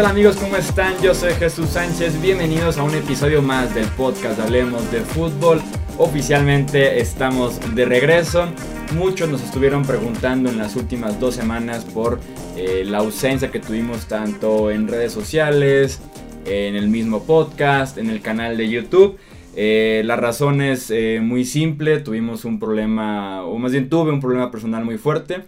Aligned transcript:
tal 0.00 0.12
amigos? 0.12 0.36
¿Cómo 0.36 0.56
están? 0.56 0.94
Yo 1.02 1.14
soy 1.14 1.34
Jesús 1.34 1.68
Sánchez. 1.70 2.22
Bienvenidos 2.22 2.78
a 2.78 2.82
un 2.84 2.94
episodio 2.94 3.42
más 3.42 3.74
del 3.74 3.84
podcast 3.84 4.40
Hablemos 4.40 4.90
de 4.90 5.00
Fútbol. 5.00 5.60
Oficialmente 5.98 7.00
estamos 7.00 7.60
de 7.74 7.84
regreso. 7.84 8.46
Muchos 8.94 9.28
nos 9.28 9.42
estuvieron 9.42 9.84
preguntando 9.84 10.48
en 10.48 10.56
las 10.56 10.74
últimas 10.74 11.20
dos 11.20 11.34
semanas 11.34 11.84
por 11.84 12.18
eh, 12.56 12.82
la 12.86 12.98
ausencia 12.98 13.50
que 13.50 13.60
tuvimos 13.60 14.06
tanto 14.06 14.70
en 14.70 14.88
redes 14.88 15.12
sociales, 15.12 16.00
en 16.46 16.76
el 16.76 16.88
mismo 16.88 17.24
podcast, 17.24 17.98
en 17.98 18.08
el 18.08 18.22
canal 18.22 18.56
de 18.56 18.70
YouTube. 18.70 19.18
Eh, 19.54 20.00
la 20.06 20.16
razón 20.16 20.62
es 20.62 20.90
eh, 20.90 21.20
muy 21.22 21.44
simple, 21.44 21.98
tuvimos 21.98 22.46
un 22.46 22.58
problema, 22.58 23.44
o 23.44 23.58
más 23.58 23.72
bien 23.72 23.90
tuve 23.90 24.12
un 24.12 24.20
problema 24.20 24.50
personal 24.50 24.82
muy 24.82 24.96
fuerte. 24.96 25.42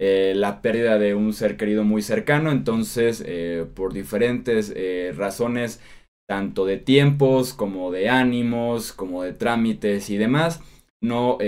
Eh, 0.00 0.32
la 0.36 0.62
pérdida 0.62 0.96
de 0.96 1.14
un 1.16 1.32
ser 1.32 1.56
querido 1.56 1.82
muy 1.82 2.02
cercano, 2.02 2.52
entonces 2.52 3.20
eh, 3.26 3.66
por 3.74 3.92
diferentes 3.92 4.72
eh, 4.76 5.12
razones, 5.16 5.80
tanto 6.28 6.66
de 6.66 6.76
tiempos 6.76 7.52
como 7.52 7.90
de 7.90 8.08
ánimos, 8.08 8.92
como 8.92 9.24
de 9.24 9.32
trámites 9.32 10.08
y 10.10 10.16
demás, 10.16 10.60
no 11.00 11.38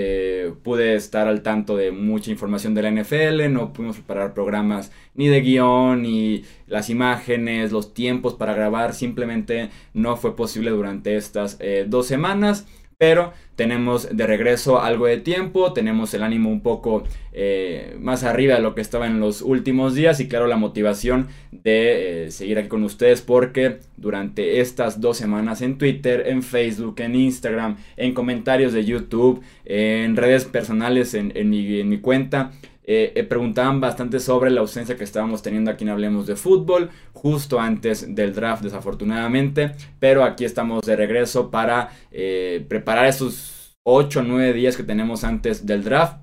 pude 0.63 0.95
estar 0.95 1.27
al 1.27 1.43
tanto 1.43 1.75
de 1.75 1.91
mucha 1.91 2.31
información 2.31 2.73
de 2.73 2.81
la 2.83 2.91
NFL, 2.91 3.51
no 3.51 3.73
pudimos 3.73 3.97
preparar 3.97 4.33
programas 4.33 4.91
ni 5.13 5.27
de 5.27 5.41
guion, 5.41 6.01
ni 6.03 6.43
las 6.67 6.89
imágenes, 6.89 7.71
los 7.71 7.93
tiempos 7.93 8.33
para 8.33 8.53
grabar, 8.53 8.93
simplemente 8.93 9.69
no 9.93 10.15
fue 10.15 10.35
posible 10.37 10.71
durante 10.71 11.15
estas 11.17 11.59
dos 11.87 12.07
semanas. 12.07 12.65
Pero 13.01 13.33
tenemos 13.55 14.15
de 14.15 14.27
regreso 14.27 14.79
algo 14.79 15.07
de 15.07 15.17
tiempo, 15.17 15.73
tenemos 15.73 16.13
el 16.13 16.21
ánimo 16.21 16.51
un 16.51 16.61
poco 16.61 17.03
eh, 17.33 17.97
más 17.99 18.23
arriba 18.23 18.53
de 18.53 18.61
lo 18.61 18.75
que 18.75 18.81
estaba 18.81 19.07
en 19.07 19.19
los 19.19 19.41
últimos 19.41 19.95
días 19.95 20.19
y 20.19 20.27
claro 20.27 20.45
la 20.45 20.55
motivación 20.55 21.27
de 21.51 22.25
eh, 22.25 22.31
seguir 22.31 22.59
aquí 22.59 22.67
con 22.67 22.83
ustedes 22.83 23.23
porque 23.23 23.79
durante 23.97 24.59
estas 24.59 25.01
dos 25.01 25.17
semanas 25.17 25.63
en 25.63 25.79
Twitter, 25.79 26.25
en 26.27 26.43
Facebook, 26.43 26.99
en 26.99 27.15
Instagram, 27.15 27.77
en 27.97 28.13
comentarios 28.13 28.71
de 28.71 28.85
YouTube, 28.85 29.41
en 29.65 30.15
redes 30.15 30.45
personales 30.45 31.15
en, 31.15 31.31
en 31.33 31.49
mi 31.49 31.97
cuenta, 31.97 32.51
eh, 32.93 33.13
eh, 33.15 33.23
preguntaban 33.23 33.79
bastante 33.79 34.19
sobre 34.19 34.51
la 34.51 34.59
ausencia 34.59 34.97
que 34.97 35.05
estábamos 35.05 35.41
teniendo 35.41 35.71
aquí 35.71 35.85
en 35.85 35.91
Hablemos 35.91 36.27
de 36.27 36.35
Fútbol, 36.35 36.89
justo 37.13 37.57
antes 37.57 38.13
del 38.13 38.35
draft 38.35 38.63
desafortunadamente, 38.63 39.75
pero 39.97 40.25
aquí 40.25 40.43
estamos 40.43 40.81
de 40.81 40.97
regreso 40.97 41.51
para 41.51 41.91
eh, 42.11 42.65
preparar 42.67 43.05
esos 43.05 43.77
8 43.83 44.19
o 44.19 44.23
9 44.23 44.51
días 44.51 44.75
que 44.75 44.83
tenemos 44.83 45.23
antes 45.23 45.65
del 45.65 45.85
draft, 45.85 46.17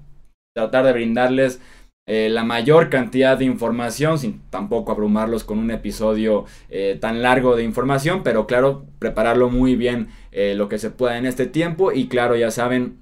tratar 0.54 0.84
de 0.84 0.92
brindarles 0.92 1.58
la 2.06 2.42
mayor 2.42 2.88
cantidad 2.88 3.36
de 3.36 3.44
información, 3.44 4.18
sin 4.18 4.40
tampoco 4.48 4.92
abrumarlos 4.92 5.44
con 5.44 5.58
un 5.58 5.70
episodio 5.70 6.46
tan 7.00 7.20
largo 7.20 7.54
de 7.54 7.64
información, 7.64 8.22
pero 8.22 8.46
claro, 8.46 8.86
prepararlo 8.98 9.50
muy 9.50 9.76
bien 9.76 10.08
lo 10.32 10.70
que 10.70 10.78
se 10.78 10.90
pueda 10.90 11.18
en 11.18 11.26
este 11.26 11.44
tiempo 11.44 11.92
y 11.92 12.08
claro, 12.08 12.34
ya 12.34 12.50
saben, 12.50 12.96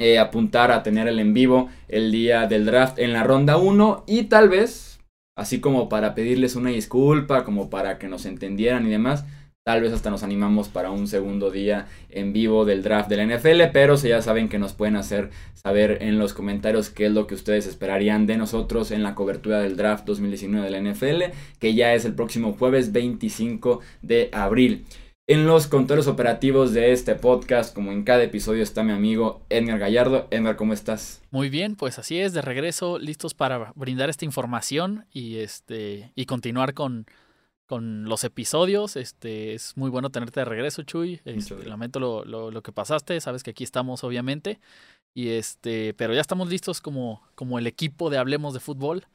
eh, 0.00 0.18
apuntar 0.18 0.72
a 0.72 0.82
tener 0.82 1.06
el 1.08 1.18
en 1.18 1.34
vivo 1.34 1.68
el 1.86 2.10
día 2.10 2.46
del 2.46 2.64
draft 2.64 2.98
en 2.98 3.12
la 3.12 3.22
ronda 3.22 3.58
1 3.58 4.04
y 4.06 4.22
tal 4.24 4.48
vez, 4.48 4.98
así 5.36 5.60
como 5.60 5.90
para 5.90 6.14
pedirles 6.14 6.56
una 6.56 6.70
disculpa, 6.70 7.44
como 7.44 7.68
para 7.68 7.98
que 7.98 8.08
nos 8.08 8.24
entendieran 8.24 8.86
y 8.86 8.90
demás, 8.90 9.26
tal 9.62 9.82
vez 9.82 9.92
hasta 9.92 10.08
nos 10.08 10.22
animamos 10.22 10.70
para 10.70 10.90
un 10.90 11.06
segundo 11.06 11.50
día 11.50 11.86
en 12.08 12.32
vivo 12.32 12.64
del 12.64 12.82
draft 12.82 13.10
de 13.10 13.18
la 13.18 13.26
NFL, 13.26 13.64
pero 13.74 13.98
si 13.98 14.08
ya 14.08 14.22
saben 14.22 14.48
que 14.48 14.58
nos 14.58 14.72
pueden 14.72 14.96
hacer 14.96 15.28
saber 15.52 15.98
en 16.00 16.18
los 16.18 16.32
comentarios 16.32 16.88
qué 16.88 17.04
es 17.04 17.12
lo 17.12 17.26
que 17.26 17.34
ustedes 17.34 17.66
esperarían 17.66 18.26
de 18.26 18.38
nosotros 18.38 18.92
en 18.92 19.02
la 19.02 19.14
cobertura 19.14 19.60
del 19.60 19.76
draft 19.76 20.06
2019 20.06 20.64
de 20.64 20.80
la 20.80 20.90
NFL, 20.90 21.36
que 21.58 21.74
ya 21.74 21.92
es 21.92 22.06
el 22.06 22.14
próximo 22.14 22.54
jueves 22.54 22.92
25 22.92 23.80
de 24.00 24.30
abril. 24.32 24.86
En 25.30 25.46
los 25.46 25.68
controles 25.68 26.08
operativos 26.08 26.72
de 26.72 26.90
este 26.90 27.14
podcast, 27.14 27.72
como 27.72 27.92
en 27.92 28.02
cada 28.02 28.24
episodio, 28.24 28.64
está 28.64 28.82
mi 28.82 28.90
amigo 28.90 29.42
Edgar 29.48 29.78
Gallardo. 29.78 30.26
Edgar, 30.32 30.56
¿cómo 30.56 30.72
estás? 30.72 31.22
Muy 31.30 31.48
bien, 31.48 31.76
pues 31.76 32.00
así 32.00 32.18
es, 32.18 32.32
de 32.32 32.42
regreso, 32.42 32.98
listos 32.98 33.32
para 33.32 33.72
brindar 33.76 34.10
esta 34.10 34.24
información 34.24 35.06
y 35.12 35.36
este 35.36 36.10
y 36.16 36.26
continuar 36.26 36.74
con, 36.74 37.06
con 37.66 38.06
los 38.08 38.24
episodios. 38.24 38.96
Este 38.96 39.54
es 39.54 39.76
muy 39.76 39.88
bueno 39.88 40.10
tenerte 40.10 40.40
de 40.40 40.46
regreso, 40.46 40.82
Chuy. 40.82 41.20
Este, 41.24 41.64
lamento 41.64 42.00
lo, 42.00 42.24
lo, 42.24 42.50
lo, 42.50 42.62
que 42.64 42.72
pasaste, 42.72 43.20
sabes 43.20 43.44
que 43.44 43.52
aquí 43.52 43.62
estamos, 43.62 44.02
obviamente. 44.02 44.58
Y 45.14 45.28
este, 45.28 45.94
pero 45.94 46.12
ya 46.12 46.22
estamos 46.22 46.48
listos 46.48 46.80
como, 46.80 47.22
como 47.36 47.60
el 47.60 47.68
equipo 47.68 48.10
de 48.10 48.18
Hablemos 48.18 48.52
de 48.52 48.58
Fútbol, 48.58 49.06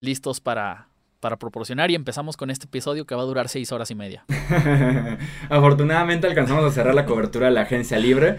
listos 0.00 0.38
para, 0.38 0.86
para 1.20 1.36
proporcionar 1.36 1.90
y 1.90 1.94
empezamos 1.94 2.36
con 2.36 2.50
este 2.50 2.66
episodio 2.66 3.06
que 3.06 3.14
va 3.14 3.22
a 3.22 3.26
durar 3.26 3.48
seis 3.48 3.72
horas 3.72 3.90
y 3.90 3.94
media. 3.94 4.24
Afortunadamente 5.48 6.26
alcanzamos 6.26 6.64
a 6.64 6.74
cerrar 6.74 6.94
la 6.94 7.06
cobertura 7.06 7.46
de 7.46 7.52
la 7.52 7.62
agencia 7.62 7.98
libre. 7.98 8.38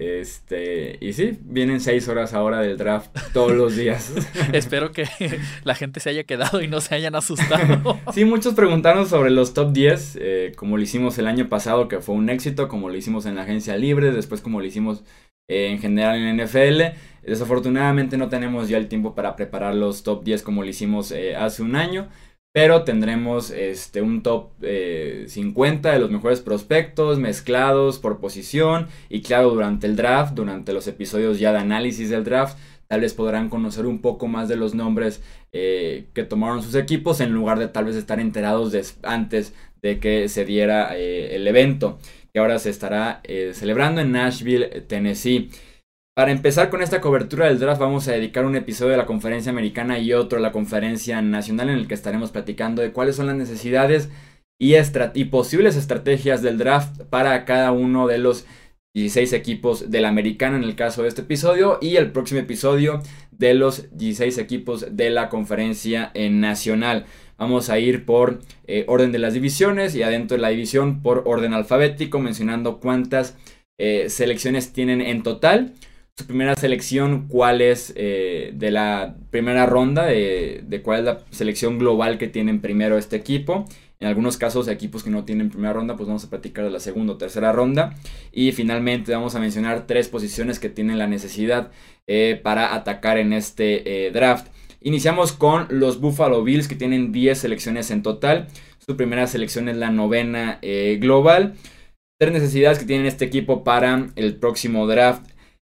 Este, 0.00 0.96
y 1.02 1.12
sí, 1.12 1.38
vienen 1.42 1.78
seis 1.78 2.08
horas 2.08 2.32
ahora 2.32 2.60
del 2.60 2.78
draft 2.78 3.10
todos 3.34 3.52
los 3.52 3.76
días. 3.76 4.14
Espero 4.54 4.92
que 4.92 5.04
la 5.64 5.74
gente 5.74 6.00
se 6.00 6.08
haya 6.08 6.24
quedado 6.24 6.62
y 6.62 6.68
no 6.68 6.80
se 6.80 6.94
hayan 6.94 7.14
asustado. 7.14 7.98
sí, 8.14 8.24
muchos 8.24 8.54
preguntaron 8.54 9.06
sobre 9.06 9.28
los 9.28 9.52
top 9.52 9.72
10, 9.72 10.18
eh, 10.18 10.52
como 10.56 10.78
lo 10.78 10.82
hicimos 10.82 11.18
el 11.18 11.26
año 11.26 11.50
pasado, 11.50 11.86
que 11.88 12.00
fue 12.00 12.14
un 12.14 12.30
éxito, 12.30 12.66
como 12.66 12.88
lo 12.88 12.96
hicimos 12.96 13.26
en 13.26 13.34
la 13.34 13.42
agencia 13.42 13.76
libre, 13.76 14.10
después 14.10 14.40
como 14.40 14.60
lo 14.60 14.66
hicimos 14.66 15.04
eh, 15.50 15.66
en 15.68 15.80
general 15.80 16.16
en 16.16 16.36
NFL. 16.36 16.96
Desafortunadamente 17.26 18.16
no 18.16 18.28
tenemos 18.28 18.68
ya 18.68 18.78
el 18.78 18.86
tiempo 18.86 19.16
para 19.16 19.34
preparar 19.34 19.74
los 19.74 20.04
top 20.04 20.22
10 20.22 20.42
como 20.42 20.62
lo 20.62 20.68
hicimos 20.68 21.10
eh, 21.10 21.34
hace 21.34 21.62
un 21.62 21.74
año. 21.74 22.08
Pero 22.52 22.84
tendremos 22.84 23.50
este, 23.50 24.00
un 24.00 24.22
top 24.22 24.50
50 24.60 25.88
eh, 25.88 25.92
de 25.92 25.98
los 25.98 26.10
mejores 26.10 26.40
prospectos 26.40 27.18
mezclados 27.18 27.98
por 27.98 28.20
posición. 28.20 28.86
Y 29.08 29.22
claro, 29.22 29.50
durante 29.50 29.88
el 29.88 29.96
draft, 29.96 30.34
durante 30.34 30.72
los 30.72 30.86
episodios 30.86 31.40
ya 31.40 31.52
de 31.52 31.58
análisis 31.58 32.10
del 32.10 32.22
draft, 32.22 32.56
tal 32.86 33.00
vez 33.00 33.14
podrán 33.14 33.48
conocer 33.48 33.86
un 33.86 34.00
poco 34.00 34.28
más 34.28 34.48
de 34.48 34.56
los 34.56 34.74
nombres 34.74 35.20
que 35.52 36.26
tomaron 36.28 36.62
sus 36.62 36.76
equipos 36.76 37.20
en 37.20 37.32
lugar 37.32 37.58
de 37.58 37.66
tal 37.66 37.86
vez 37.86 37.96
estar 37.96 38.20
enterados 38.20 38.72
antes 39.02 39.52
de 39.82 39.98
que 39.98 40.28
se 40.28 40.44
diera 40.44 40.96
el 40.96 41.46
evento 41.46 41.98
que 42.32 42.38
ahora 42.38 42.58
se 42.58 42.70
estará 42.70 43.22
celebrando 43.52 44.00
en 44.00 44.12
Nashville, 44.12 44.82
Tennessee. 44.88 45.50
Para 46.16 46.32
empezar 46.32 46.70
con 46.70 46.82
esta 46.82 47.00
cobertura 47.00 47.46
del 47.46 47.58
draft 47.58 47.80
vamos 47.80 48.06
a 48.08 48.12
dedicar 48.12 48.44
un 48.44 48.56
episodio 48.56 48.90
de 48.90 48.98
la 48.98 49.06
conferencia 49.06 49.50
americana 49.50 49.98
y 49.98 50.12
otro 50.12 50.38
a 50.38 50.42
la 50.42 50.52
conferencia 50.52 51.22
nacional 51.22 51.70
en 51.70 51.78
el 51.78 51.88
que 51.88 51.94
estaremos 51.94 52.30
platicando 52.30 52.82
de 52.82 52.92
cuáles 52.92 53.16
son 53.16 53.28
las 53.28 53.36
necesidades 53.36 54.10
y, 54.58 54.74
y 55.14 55.24
posibles 55.24 55.76
estrategias 55.76 56.42
del 56.42 56.58
draft 56.58 57.02
para 57.04 57.44
cada 57.44 57.72
uno 57.72 58.06
de 58.06 58.18
los 58.18 58.44
16 58.94 59.32
equipos 59.32 59.90
de 59.90 60.00
la 60.00 60.08
americana 60.08 60.56
en 60.56 60.64
el 60.64 60.74
caso 60.74 61.02
de 61.02 61.08
este 61.08 61.22
episodio 61.22 61.78
y 61.80 61.96
el 61.96 62.10
próximo 62.10 62.40
episodio 62.40 63.00
de 63.30 63.54
los 63.54 63.88
16 63.96 64.36
equipos 64.38 64.96
de 64.96 65.10
la 65.10 65.28
conferencia 65.28 66.12
nacional. 66.14 67.06
Vamos 67.40 67.70
a 67.70 67.78
ir 67.78 68.04
por 68.04 68.40
eh, 68.66 68.84
orden 68.86 69.12
de 69.12 69.18
las 69.18 69.32
divisiones 69.32 69.94
y 69.94 70.02
adentro 70.02 70.36
de 70.36 70.42
la 70.42 70.50
división 70.50 71.00
por 71.00 71.22
orden 71.24 71.54
alfabético 71.54 72.18
mencionando 72.18 72.80
cuántas 72.80 73.34
eh, 73.78 74.10
selecciones 74.10 74.74
tienen 74.74 75.00
en 75.00 75.22
total 75.22 75.72
su 76.18 76.26
primera 76.26 76.54
selección, 76.54 77.28
cuál 77.28 77.62
es 77.62 77.94
eh, 77.96 78.52
de 78.54 78.70
la 78.70 79.16
primera 79.30 79.64
ronda, 79.64 80.04
de, 80.04 80.82
cuál 80.84 80.98
es 80.98 81.04
la 81.06 81.20
selección 81.30 81.78
global 81.78 82.18
que 82.18 82.28
tienen 82.28 82.60
primero 82.60 82.98
este 82.98 83.16
equipo. 83.16 83.64
En 84.00 84.08
algunos 84.08 84.36
casos, 84.36 84.68
equipos 84.68 85.02
que 85.02 85.08
no 85.08 85.24
tienen 85.24 85.48
primera 85.48 85.72
ronda, 85.72 85.96
pues 85.96 86.08
vamos 86.08 86.24
a 86.24 86.28
platicar 86.28 86.64
de 86.64 86.70
la 86.70 86.80
segunda 86.80 87.14
o 87.14 87.16
tercera 87.16 87.52
ronda. 87.52 87.94
Y 88.32 88.52
finalmente 88.52 89.14
vamos 89.14 89.34
a 89.34 89.40
mencionar 89.40 89.86
tres 89.86 90.08
posiciones 90.08 90.58
que 90.58 90.68
tienen 90.68 90.98
la 90.98 91.06
necesidad 91.06 91.70
para 92.42 92.74
atacar 92.74 93.16
en 93.16 93.32
este 93.32 94.10
draft. 94.12 94.48
Iniciamos 94.80 95.32
con 95.32 95.66
los 95.70 96.00
Buffalo 96.00 96.42
Bills 96.42 96.68
que 96.68 96.74
tienen 96.74 97.12
10 97.12 97.38
selecciones 97.38 97.90
en 97.90 98.02
total. 98.02 98.48
Su 98.78 98.96
primera 98.96 99.26
selección 99.26 99.68
es 99.68 99.76
la 99.76 99.90
novena 99.90 100.58
global. 100.98 101.54
Tres 102.18 102.32
necesidades 102.32 102.78
que 102.78 102.86
tienen 102.86 103.06
este 103.06 103.24
equipo 103.24 103.62
para 103.64 104.08
el 104.16 104.36
próximo 104.36 104.86
draft 104.86 105.30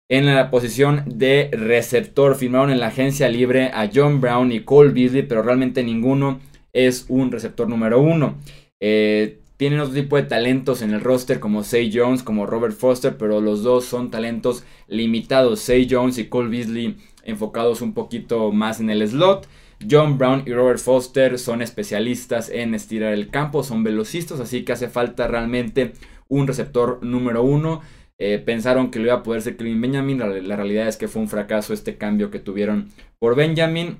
en 0.09 0.25
la 0.25 0.49
posición 0.49 1.03
de 1.05 1.49
receptor. 1.51 2.35
Firmaron 2.35 2.71
en 2.71 2.79
la 2.79 2.87
agencia 2.87 3.29
libre 3.29 3.71
a 3.73 3.89
John 3.93 4.19
Brown 4.19 4.51
y 4.51 4.61
Cole 4.61 4.91
Beasley, 4.91 5.23
pero 5.23 5.43
realmente 5.43 5.83
ninguno 5.83 6.39
es 6.73 7.05
un 7.07 7.31
receptor 7.31 7.69
número 7.69 8.01
uno. 8.01 8.37
Eh, 8.81 9.39
tienen 9.59 9.81
otro 9.81 9.93
tipo 9.93 10.15
de 10.15 10.23
talentos 10.23 10.81
en 10.81 10.93
el 10.93 11.01
roster 11.01 11.41
como 11.41 11.65
Say 11.65 11.91
Jones, 11.93 12.23
como 12.23 12.45
Robert 12.45 12.73
Foster, 12.73 13.17
pero 13.17 13.41
los 13.41 13.61
dos 13.61 13.83
son 13.83 14.09
talentos 14.09 14.63
limitados. 14.87 15.59
Say 15.59 15.85
Jones 15.91 16.17
y 16.17 16.29
Cole 16.29 16.47
Beasley 16.47 16.95
enfocados 17.25 17.81
un 17.81 17.93
poquito 17.93 18.53
más 18.53 18.79
en 18.79 18.89
el 18.89 19.05
slot. 19.05 19.49
John 19.91 20.17
Brown 20.17 20.43
y 20.45 20.53
Robert 20.53 20.79
Foster 20.79 21.37
son 21.37 21.61
especialistas 21.61 22.47
en 22.47 22.73
estirar 22.73 23.11
el 23.11 23.31
campo, 23.31 23.61
son 23.61 23.83
velocistas, 23.83 24.39
así 24.39 24.63
que 24.63 24.71
hace 24.71 24.87
falta 24.87 25.27
realmente 25.27 25.91
un 26.29 26.47
receptor 26.47 27.03
número 27.03 27.43
uno. 27.43 27.81
Eh, 28.17 28.39
pensaron 28.39 28.91
que 28.91 28.99
lo 28.99 29.07
iba 29.07 29.15
a 29.15 29.23
poder 29.23 29.41
ser 29.41 29.57
Kevin 29.57 29.81
Benjamin. 29.81 30.19
La, 30.19 30.55
realidad 30.55 30.87
es 30.87 30.95
que 30.95 31.09
fue 31.09 31.21
un 31.21 31.27
fracaso 31.27 31.73
este 31.73 31.97
cambio 31.97 32.31
que 32.31 32.39
tuvieron 32.39 32.87
por 33.19 33.35
Benjamin. 33.35 33.97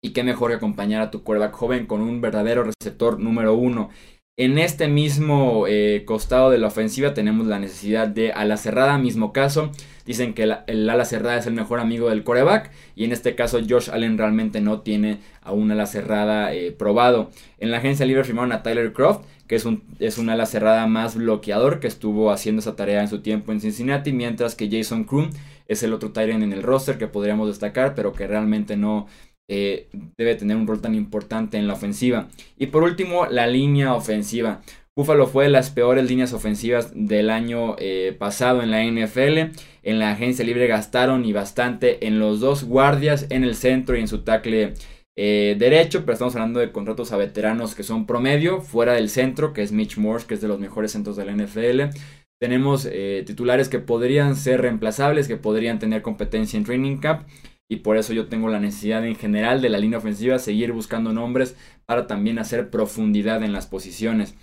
Y 0.00 0.10
qué 0.10 0.22
mejor 0.22 0.50
que 0.50 0.58
acompañar 0.58 1.02
a 1.02 1.10
tu 1.10 1.24
quarterback 1.24 1.56
joven 1.56 1.86
con 1.86 2.02
un 2.02 2.20
verdadero 2.20 2.62
receptor 2.62 3.18
número 3.18 3.54
uno. 3.54 3.90
En 4.38 4.58
este 4.58 4.86
mismo 4.86 5.64
eh, 5.66 6.02
costado 6.04 6.50
de 6.50 6.58
la 6.58 6.66
ofensiva 6.66 7.14
tenemos 7.14 7.46
la 7.46 7.58
necesidad 7.58 8.06
de 8.06 8.32
ala 8.32 8.58
cerrada, 8.58 8.98
mismo 8.98 9.32
caso. 9.32 9.72
Dicen 10.04 10.34
que 10.34 10.42
el, 10.42 10.90
ala 10.90 11.06
cerrada 11.06 11.38
es 11.38 11.46
el 11.46 11.54
mejor 11.54 11.80
amigo 11.80 12.10
del 12.10 12.22
coreback 12.22 12.70
y 12.94 13.04
en 13.04 13.12
este 13.12 13.34
caso 13.34 13.58
Josh 13.66 13.88
Allen 13.90 14.18
realmente 14.18 14.60
no 14.60 14.82
tiene 14.82 15.20
a 15.40 15.52
un 15.52 15.70
ala 15.70 15.86
cerrada 15.86 16.52
eh, 16.52 16.70
probado. 16.70 17.30
En 17.60 17.70
la 17.70 17.78
agencia 17.78 18.04
libre 18.04 18.24
firmaron 18.24 18.52
a 18.52 18.62
Tyler 18.62 18.92
Croft, 18.92 19.24
que 19.46 19.54
es 19.54 19.64
un, 19.64 19.82
es 20.00 20.18
un 20.18 20.28
ala 20.28 20.44
cerrada 20.44 20.86
más 20.86 21.16
bloqueador 21.16 21.80
que 21.80 21.86
estuvo 21.86 22.30
haciendo 22.30 22.60
esa 22.60 22.76
tarea 22.76 23.00
en 23.00 23.08
su 23.08 23.22
tiempo 23.22 23.52
en 23.52 23.62
Cincinnati, 23.62 24.12
mientras 24.12 24.54
que 24.54 24.68
Jason 24.70 25.04
Kroon 25.04 25.30
es 25.66 25.82
el 25.82 25.94
otro 25.94 26.12
Tyrant 26.12 26.42
en 26.42 26.52
el 26.52 26.62
roster 26.62 26.98
que 26.98 27.06
podríamos 27.06 27.48
destacar, 27.48 27.94
pero 27.94 28.12
que 28.12 28.26
realmente 28.26 28.76
no, 28.76 29.06
eh, 29.48 29.88
debe 30.18 30.34
tener 30.34 30.56
un 30.56 30.66
rol 30.66 30.80
tan 30.80 30.94
importante 30.94 31.56
en 31.56 31.68
la 31.68 31.74
ofensiva. 31.74 32.28
Y 32.58 32.66
por 32.66 32.82
último, 32.82 33.26
la 33.26 33.46
línea 33.46 33.94
ofensiva. 33.94 34.62
Buffalo 34.96 35.26
fue 35.26 35.44
de 35.44 35.50
las 35.50 35.70
peores 35.70 36.08
líneas 36.08 36.32
ofensivas 36.32 36.90
del 36.94 37.30
año 37.30 37.76
eh, 37.78 38.16
pasado 38.18 38.62
en 38.62 38.70
la 38.70 38.82
NFL. 38.82 39.56
En 39.82 39.98
la 39.98 40.10
agencia 40.10 40.44
libre 40.44 40.66
gastaron 40.66 41.24
y 41.24 41.32
bastante 41.32 42.06
en 42.06 42.18
los 42.18 42.40
dos 42.40 42.64
guardias, 42.64 43.26
en 43.30 43.44
el 43.44 43.54
centro 43.54 43.96
y 43.96 44.00
en 44.00 44.08
su 44.08 44.24
tackle 44.24 44.74
eh, 45.16 45.54
derecho. 45.58 46.00
Pero 46.00 46.14
estamos 46.14 46.34
hablando 46.34 46.58
de 46.58 46.72
contratos 46.72 47.12
a 47.12 47.16
veteranos 47.16 47.74
que 47.76 47.84
son 47.84 48.06
promedio, 48.06 48.62
fuera 48.62 48.94
del 48.94 49.10
centro, 49.10 49.52
que 49.52 49.62
es 49.62 49.70
Mitch 49.70 49.96
Morse, 49.98 50.26
que 50.26 50.34
es 50.34 50.40
de 50.40 50.48
los 50.48 50.58
mejores 50.58 50.90
centros 50.90 51.16
de 51.16 51.24
la 51.24 51.32
NFL. 51.32 51.96
Tenemos 52.40 52.86
titulares 53.24 53.70
que 53.70 53.78
podrían 53.78 54.36
ser 54.36 54.60
reemplazables, 54.60 55.26
que 55.26 55.38
podrían 55.38 55.78
tener 55.78 56.02
competencia 56.02 56.58
en 56.58 56.64
Training 56.64 56.98
Camp 56.98 57.22
y 57.68 57.76
por 57.76 57.96
eso 57.96 58.12
yo 58.12 58.26
tengo 58.26 58.48
la 58.48 58.60
necesidad 58.60 59.04
en 59.06 59.16
general 59.16 59.60
de 59.60 59.68
la 59.68 59.78
línea 59.78 59.98
ofensiva 59.98 60.38
seguir 60.38 60.72
buscando 60.72 61.12
nombres 61.12 61.56
para 61.84 62.06
también 62.06 62.38
hacer 62.38 62.70
profundidad 62.70 63.42
en 63.42 63.52
las 63.52 63.66
posiciones. 63.66 64.34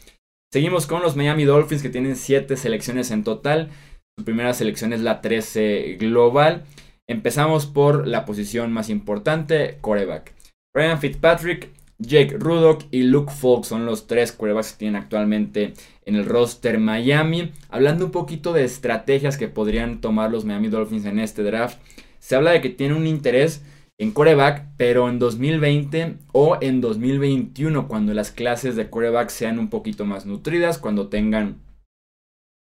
Seguimos 0.52 0.86
con 0.86 1.02
los 1.02 1.16
Miami 1.16 1.46
Dolphins 1.46 1.82
que 1.82 1.90
tienen 1.90 2.16
7 2.16 2.58
selecciones 2.58 3.12
en 3.12 3.24
total. 3.24 3.70
Su 4.18 4.26
primera 4.26 4.54
selección 4.54 4.94
es 4.94 5.02
la 5.02 5.22
13 5.22 5.98
global. 6.00 6.64
Empezamos 7.08 7.66
por 7.66 8.08
la 8.08 8.26
posición 8.26 8.72
más 8.72 8.90
importante, 8.90 9.78
coreback. 9.82 10.34
Ryan 10.76 11.00
Fitzpatrick, 11.00 11.70
Jake 11.98 12.38
Rudock 12.38 12.86
y 12.92 13.04
Luke 13.04 13.32
Falk 13.32 13.64
son 13.64 13.86
los 13.86 14.08
tres 14.08 14.32
corebacks 14.32 14.74
que 14.74 14.80
tienen 14.80 15.02
actualmente 15.02 15.74
en 16.06 16.16
el 16.16 16.26
roster 16.26 16.80
Miami. 16.80 17.52
Hablando 17.70 18.06
un 18.06 18.12
poquito 18.12 18.54
de 18.54 18.64
estrategias 18.64 19.38
que 19.38 19.48
podrían 19.48 20.02
tomar 20.02 20.32
los 20.32 20.46
Miami 20.46 20.68
Dolphins 20.68 21.06
en 21.06 21.20
este 21.20 21.44
draft 21.44 21.80
se 22.24 22.38
habla 22.38 22.52
de 22.52 22.62
que 22.62 22.70
tiene 22.70 22.94
un 22.94 23.06
interés 23.06 23.66
en 23.98 24.12
coreback, 24.12 24.70
pero 24.78 25.10
en 25.10 25.20
2020 25.20 26.20
o 26.32 26.58
en 26.62 26.80
2021, 26.80 27.90
cuando 27.90 28.14
las 28.14 28.32
clases 28.32 28.78
de 28.78 28.90
coreback 28.90 29.28
sean 29.28 29.60
un 29.60 29.70
poquito 29.70 30.06
más 30.06 30.26
nutridas, 30.26 30.78
cuando 30.78 31.10
tengan 31.10 31.58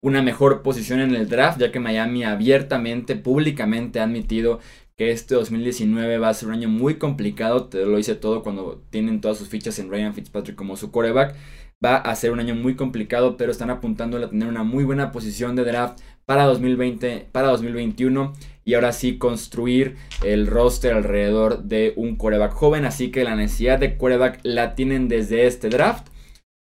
una 0.04 0.22
mejor 0.22 0.62
posición 0.62 1.00
en 1.00 1.16
el 1.16 1.28
draft, 1.28 1.58
ya 1.58 1.72
que 1.72 1.80
Miami 1.80 2.22
abiertamente, 2.22 3.16
públicamente 3.16 3.98
ha 3.98 4.04
admitido 4.04 4.60
que 4.96 5.10
este 5.10 5.34
2019 5.34 6.18
va 6.18 6.28
a 6.28 6.34
ser 6.34 6.46
un 6.46 6.54
año 6.54 6.68
muy 6.68 6.94
complicado, 6.94 7.68
lo 7.72 7.98
hice 7.98 8.14
todo 8.14 8.44
cuando 8.44 8.84
tienen 8.90 9.20
todas 9.20 9.36
sus 9.36 9.48
fichas 9.48 9.80
en 9.80 9.90
Ryan 9.90 10.14
Fitzpatrick 10.14 10.54
como 10.54 10.76
su 10.76 10.92
coreback, 10.92 11.34
va 11.84 11.96
a 11.96 12.14
ser 12.14 12.30
un 12.30 12.38
año 12.38 12.54
muy 12.54 12.76
complicado, 12.76 13.36
pero 13.36 13.50
están 13.50 13.70
apuntando 13.70 14.16
a 14.16 14.30
tener 14.30 14.46
una 14.46 14.62
muy 14.62 14.84
buena 14.84 15.10
posición 15.10 15.56
de 15.56 15.64
draft 15.64 15.98
para 16.24 16.44
2020, 16.44 17.30
para 17.32 17.48
2021 17.48 18.32
y 18.64 18.74
ahora 18.74 18.92
sí 18.92 19.18
construir 19.18 19.96
el 20.24 20.46
roster 20.46 20.94
alrededor 20.94 21.64
de 21.64 21.92
un 21.96 22.16
coreback 22.16 22.52
joven. 22.52 22.84
Así 22.84 23.10
que 23.10 23.24
la 23.24 23.36
necesidad 23.36 23.78
de 23.78 23.96
coreback 23.96 24.40
la 24.42 24.74
tienen 24.74 25.08
desde 25.08 25.46
este 25.46 25.68
draft. 25.68 26.08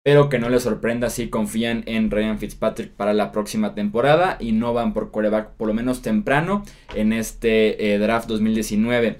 Pero 0.04 0.30
que 0.30 0.40
no 0.40 0.50
les 0.50 0.64
sorprenda 0.64 1.10
si 1.10 1.30
confían 1.30 1.84
en 1.86 2.10
Ryan 2.10 2.40
Fitzpatrick 2.40 2.94
para 2.94 3.14
la 3.14 3.32
próxima 3.32 3.76
temporada 3.76 4.38
y 4.40 4.54
no 4.54 4.74
van 4.74 4.94
por 4.94 5.12
coreback 5.12 5.52
por 5.58 5.68
lo 5.68 5.74
menos 5.74 6.02
temprano 6.02 6.64
en 6.96 7.12
este 7.12 7.94
eh, 7.94 8.00
draft 8.00 8.28
2019. 8.28 9.18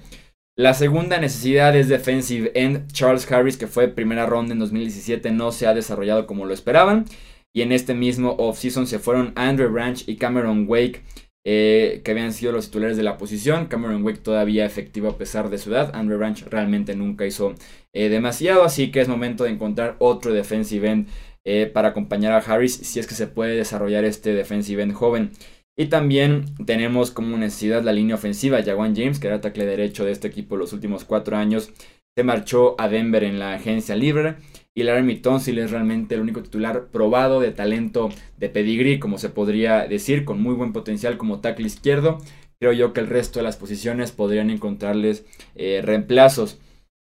La 0.56 0.74
segunda 0.74 1.18
necesidad 1.18 1.74
es 1.74 1.88
defensive 1.88 2.52
end. 2.54 2.90
Charles 2.92 3.30
Harris, 3.32 3.56
que 3.56 3.66
fue 3.66 3.88
primera 3.88 4.26
ronda 4.26 4.52
en 4.52 4.58
2017, 4.58 5.30
no 5.30 5.52
se 5.52 5.66
ha 5.66 5.74
desarrollado 5.74 6.26
como 6.26 6.44
lo 6.44 6.52
esperaban. 6.52 7.06
Y 7.54 7.62
en 7.62 7.72
este 7.72 7.94
mismo 7.94 8.32
offseason 8.38 8.86
se 8.86 8.98
fueron 8.98 9.32
Andrew 9.36 9.70
Branch 9.70 10.06
y 10.06 10.16
Cameron 10.16 10.66
Wake, 10.68 11.02
eh, 11.44 12.02
que 12.04 12.10
habían 12.10 12.32
sido 12.32 12.52
los 12.52 12.66
titulares 12.66 12.96
de 12.96 13.02
la 13.02 13.16
posición. 13.16 13.66
Cameron 13.66 14.04
Wake 14.04 14.18
todavía 14.18 14.66
efectivo 14.66 15.08
a 15.08 15.18
pesar 15.18 15.48
de 15.48 15.58
su 15.58 15.70
edad. 15.70 15.90
Andrew 15.94 16.18
Branch 16.18 16.44
realmente 16.50 16.94
nunca 16.94 17.26
hizo 17.26 17.54
eh, 17.94 18.08
demasiado, 18.08 18.64
así 18.64 18.90
que 18.90 19.00
es 19.00 19.08
momento 19.08 19.44
de 19.44 19.50
encontrar 19.50 19.96
otro 19.98 20.32
defensive 20.32 20.90
end 20.90 21.08
eh, 21.44 21.70
para 21.72 21.88
acompañar 21.88 22.32
a 22.32 22.38
Harris 22.38 22.74
si 22.74 23.00
es 23.00 23.06
que 23.06 23.14
se 23.14 23.26
puede 23.26 23.56
desarrollar 23.56 24.04
este 24.04 24.34
defensive 24.34 24.82
end 24.82 24.92
joven. 24.92 25.30
Y 25.78 25.86
también 25.86 26.44
tenemos 26.66 27.10
como 27.10 27.38
necesidad 27.38 27.82
la 27.82 27.92
línea 27.92 28.16
ofensiva. 28.16 28.62
Jawan 28.62 28.94
James, 28.94 29.18
que 29.18 29.28
era 29.28 29.40
tackle 29.40 29.64
derecho 29.64 30.04
de 30.04 30.12
este 30.12 30.28
equipo 30.28 30.56
los 30.56 30.74
últimos 30.74 31.04
cuatro 31.04 31.38
años, 31.38 31.72
se 32.14 32.24
marchó 32.24 32.74
a 32.78 32.88
Denver 32.88 33.24
en 33.24 33.38
la 33.38 33.54
agencia 33.54 33.96
libre 33.96 34.36
y 34.74 34.84
Laramie 34.84 35.16
Tonsil 35.16 35.58
es 35.58 35.70
realmente 35.70 36.14
el 36.14 36.20
único 36.20 36.42
titular 36.42 36.86
probado 36.86 37.40
de 37.40 37.50
talento 37.50 38.10
de 38.38 38.48
pedigree, 38.48 39.00
como 39.00 39.18
se 39.18 39.28
podría 39.28 39.86
decir, 39.86 40.24
con 40.24 40.40
muy 40.40 40.54
buen 40.54 40.72
potencial 40.72 41.16
como 41.16 41.40
tackle 41.40 41.66
izquierdo. 41.66 42.18
Creo 42.60 42.72
yo 42.72 42.92
que 42.92 43.00
el 43.00 43.08
resto 43.08 43.38
de 43.38 43.44
las 43.44 43.56
posiciones 43.56 44.12
podrían 44.12 44.50
encontrarles 44.50 45.24
eh, 45.54 45.80
reemplazos. 45.82 46.60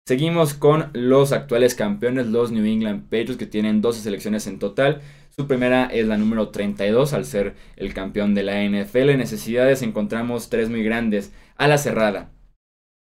Seguimos 0.06 0.54
con 0.54 0.90
los 0.92 1.32
actuales 1.32 1.74
campeones, 1.74 2.26
los 2.26 2.52
New 2.52 2.64
England 2.64 3.04
Patriots, 3.04 3.36
que 3.36 3.46
tienen 3.46 3.80
12 3.80 4.02
selecciones 4.02 4.46
en 4.46 4.58
total. 4.58 5.00
Su 5.30 5.46
primera 5.46 5.86
es 5.86 6.06
la 6.06 6.16
número 6.16 6.50
32 6.50 7.12
al 7.12 7.24
ser 7.24 7.54
el 7.76 7.92
campeón 7.92 8.34
de 8.34 8.42
la 8.42 8.62
NFL. 8.62 9.10
En 9.10 9.18
necesidades 9.18 9.82
encontramos 9.82 10.48
tres 10.48 10.70
muy 10.70 10.82
grandes. 10.82 11.32
A 11.56 11.68
la 11.68 11.78
cerrada. 11.78 12.30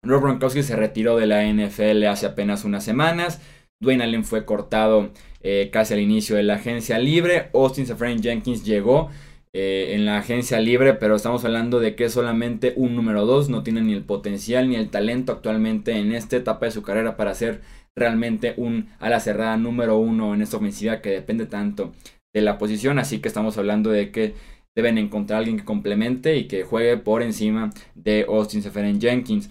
Rob 0.04 0.22
Gronkowski 0.22 0.64
se 0.64 0.76
retiró 0.76 1.18
de 1.18 1.28
la 1.28 1.44
NFL 1.44 2.06
hace 2.06 2.26
apenas 2.26 2.66
unas 2.66 2.84
semanas. 2.84 3.42
Dwayne 3.84 4.04
Allen 4.04 4.24
fue 4.24 4.46
cortado 4.46 5.12
eh, 5.42 5.70
casi 5.72 5.94
al 5.94 6.00
inicio 6.00 6.36
de 6.36 6.44
la 6.44 6.56
agencia 6.56 6.98
libre. 6.98 7.50
Austin 7.54 7.86
Sefrain 7.86 8.24
Jenkins 8.24 8.66
llegó 8.66 9.10
eh, 9.54 9.92
en 9.94 10.06
la 10.06 10.18
agencia 10.18 10.60
libre, 10.60 10.96
pero 10.96 11.16
estamos 11.16 11.46
hablando 11.46 11.80
de 11.80 11.96
que 11.96 12.06
es 12.06 12.14
solamente 12.14 12.74
un 12.76 12.96
número 12.96 13.26
2. 13.26 13.50
No 13.50 13.62
tiene 13.62 13.82
ni 13.82 13.94
el 13.94 14.04
potencial 14.04 14.70
ni 14.70 14.76
el 14.76 14.90
talento 14.90 15.34
actualmente 15.34 15.92
en 15.98 16.14
esta 16.14 16.38
etapa 16.38 16.66
de 16.66 16.72
su 16.72 16.82
carrera 16.82 17.18
para 17.18 17.36
ser 17.36 17.62
realmente 17.96 18.56
un 18.58 18.90
ala 19.00 19.20
cerrada 19.20 19.58
número 19.58 19.98
1 19.98 20.34
en 20.34 20.42
esta 20.42 20.58
ofensiva 20.58 21.02
que 21.02 21.12
depende 21.12 21.46
tanto 21.46 21.94
de 22.34 22.42
la 22.42 22.58
posición. 22.58 22.98
Así 22.98 23.20
que 23.20 23.28
estamos 23.28 23.58
hablando 23.58 23.92
de 23.92 24.12
que 24.12 24.34
deben 24.76 24.98
encontrar 24.98 25.38
a 25.38 25.40
alguien 25.40 25.58
que 25.58 25.66
complemente 25.66 26.38
y 26.38 26.48
que 26.48 26.64
juegue 26.64 26.98
por 26.98 27.22
encima 27.22 27.70
de 27.96 28.26
Austin 28.28 28.64
Sefrain 28.64 29.00
Jenkins. 29.00 29.50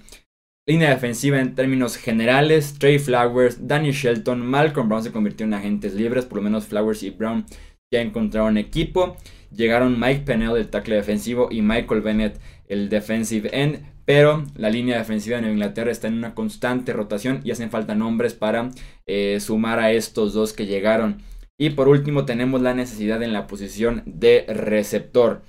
Línea 0.65 0.91
defensiva 0.91 1.41
en 1.41 1.57
términos 1.57 1.97
generales, 1.97 2.77
Trey 2.79 3.01
Flowers, 3.01 3.67
Danny 3.67 3.91
Shelton, 3.91 4.47
Malcolm 4.47 4.89
Brown 4.89 5.03
se 5.03 5.11
convirtió 5.11 5.45
en 5.45 5.55
agentes 5.55 5.95
libres, 5.95 6.25
por 6.25 6.39
lo 6.39 6.45
menos 6.45 6.67
Flowers 6.67 7.03
y 7.03 7.11
Brown 7.11 7.45
ya 7.91 8.01
encontraron 8.01 8.57
equipo. 8.57 9.17
Llegaron 9.51 9.99
Mike 9.99 10.23
Pennell, 10.25 10.57
el 10.57 10.69
tackle 10.69 10.95
defensivo, 10.95 11.49
y 11.51 11.63
Michael 11.63 12.01
Bennett, 12.01 12.41
el 12.69 12.89
defensive 12.89 13.51
end. 13.53 13.85
Pero 14.05 14.45
la 14.55 14.71
línea 14.71 14.99
defensiva 14.99 15.41
de 15.41 15.51
Inglaterra 15.51 15.91
está 15.91 16.07
en 16.07 16.15
una 16.15 16.35
constante 16.35 16.93
rotación 16.93 17.41
y 17.43 17.51
hacen 17.51 17.71
falta 17.71 17.97
nombres 17.97 18.35
para 18.35 18.71
eh, 19.07 19.39
sumar 19.41 19.81
a 19.81 19.91
estos 19.91 20.33
dos 20.33 20.53
que 20.53 20.67
llegaron. 20.67 21.23
Y 21.59 21.71
por 21.71 21.89
último 21.89 22.25
tenemos 22.25 22.63
la 22.63 22.75
necesidad 22.75 23.21
en 23.25 23.33
la 23.33 23.49
posición 23.49 24.05
de 24.07 24.45
receptor. 24.49 25.43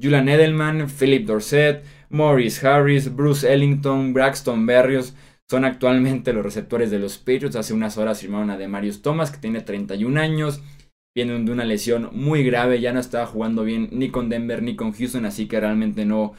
Julian 0.00 0.28
Edelman, 0.28 0.88
Philip 0.88 1.26
Dorset, 1.26 1.84
Morris 2.10 2.62
Harris, 2.64 3.14
Bruce 3.14 3.52
Ellington, 3.52 4.12
Braxton 4.12 4.66
Berrios 4.66 5.14
son 5.50 5.64
actualmente 5.64 6.32
los 6.32 6.44
receptores 6.44 6.90
de 6.90 6.98
los 6.98 7.16
Patriots. 7.18 7.56
Hace 7.56 7.72
unas 7.72 7.96
horas 7.96 8.20
firmaron 8.20 8.50
a 8.50 8.58
Demarius 8.58 9.00
Thomas, 9.00 9.30
que 9.30 9.38
tiene 9.38 9.62
31 9.62 10.20
años. 10.20 10.62
Viene 11.16 11.38
de 11.38 11.50
una 11.50 11.64
lesión 11.64 12.10
muy 12.12 12.44
grave, 12.44 12.80
ya 12.80 12.92
no 12.92 13.00
estaba 13.00 13.26
jugando 13.26 13.64
bien 13.64 13.88
ni 13.92 14.10
con 14.10 14.28
Denver 14.28 14.62
ni 14.62 14.76
con 14.76 14.92
Houston, 14.92 15.24
así 15.24 15.48
que 15.48 15.58
realmente 15.58 16.04
no 16.04 16.34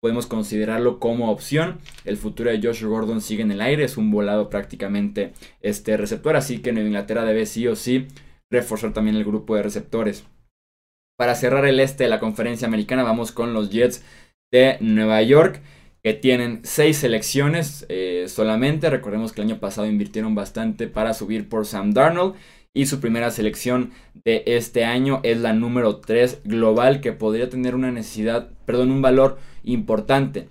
podemos 0.00 0.26
considerarlo 0.26 0.98
como 0.98 1.30
opción. 1.30 1.78
El 2.04 2.16
futuro 2.16 2.50
de 2.50 2.60
Josh 2.60 2.84
Gordon 2.84 3.20
sigue 3.20 3.42
en 3.42 3.52
el 3.52 3.60
aire, 3.60 3.84
es 3.84 3.96
un 3.96 4.10
volado 4.10 4.48
prácticamente 4.48 5.34
este 5.60 5.96
receptor, 5.96 6.36
así 6.36 6.58
que 6.58 6.72
Nueva 6.72 6.88
Inglaterra 6.88 7.24
debe 7.24 7.46
sí 7.46 7.68
o 7.68 7.76
sí 7.76 8.08
reforzar 8.50 8.92
también 8.92 9.16
el 9.16 9.24
grupo 9.24 9.56
de 9.56 9.62
receptores. 9.62 10.24
Para 11.16 11.36
cerrar 11.36 11.64
el 11.64 11.78
este 11.78 12.04
de 12.04 12.10
la 12.10 12.18
conferencia 12.18 12.66
americana, 12.66 13.04
vamos 13.04 13.30
con 13.30 13.52
los 13.52 13.70
Jets 13.70 14.04
de 14.54 14.76
Nueva 14.78 15.20
York, 15.20 15.60
que 16.00 16.14
tienen 16.14 16.60
seis 16.62 16.98
selecciones 16.98 17.86
eh, 17.88 18.26
solamente. 18.28 18.88
Recordemos 18.88 19.32
que 19.32 19.40
el 19.40 19.48
año 19.48 19.58
pasado 19.58 19.88
invirtieron 19.88 20.36
bastante 20.36 20.86
para 20.86 21.12
subir 21.12 21.48
por 21.48 21.66
Sam 21.66 21.92
Darnold. 21.92 22.36
Y 22.72 22.86
su 22.86 23.00
primera 23.00 23.30
selección 23.30 23.90
de 24.24 24.44
este 24.46 24.84
año 24.84 25.20
es 25.24 25.38
la 25.38 25.52
número 25.52 25.96
3 25.96 26.42
global, 26.44 27.00
que 27.00 27.12
podría 27.12 27.48
tener 27.48 27.74
una 27.74 27.90
necesidad, 27.90 28.48
perdón, 28.64 28.92
un 28.92 29.02
valor 29.02 29.38
importante. 29.64 30.48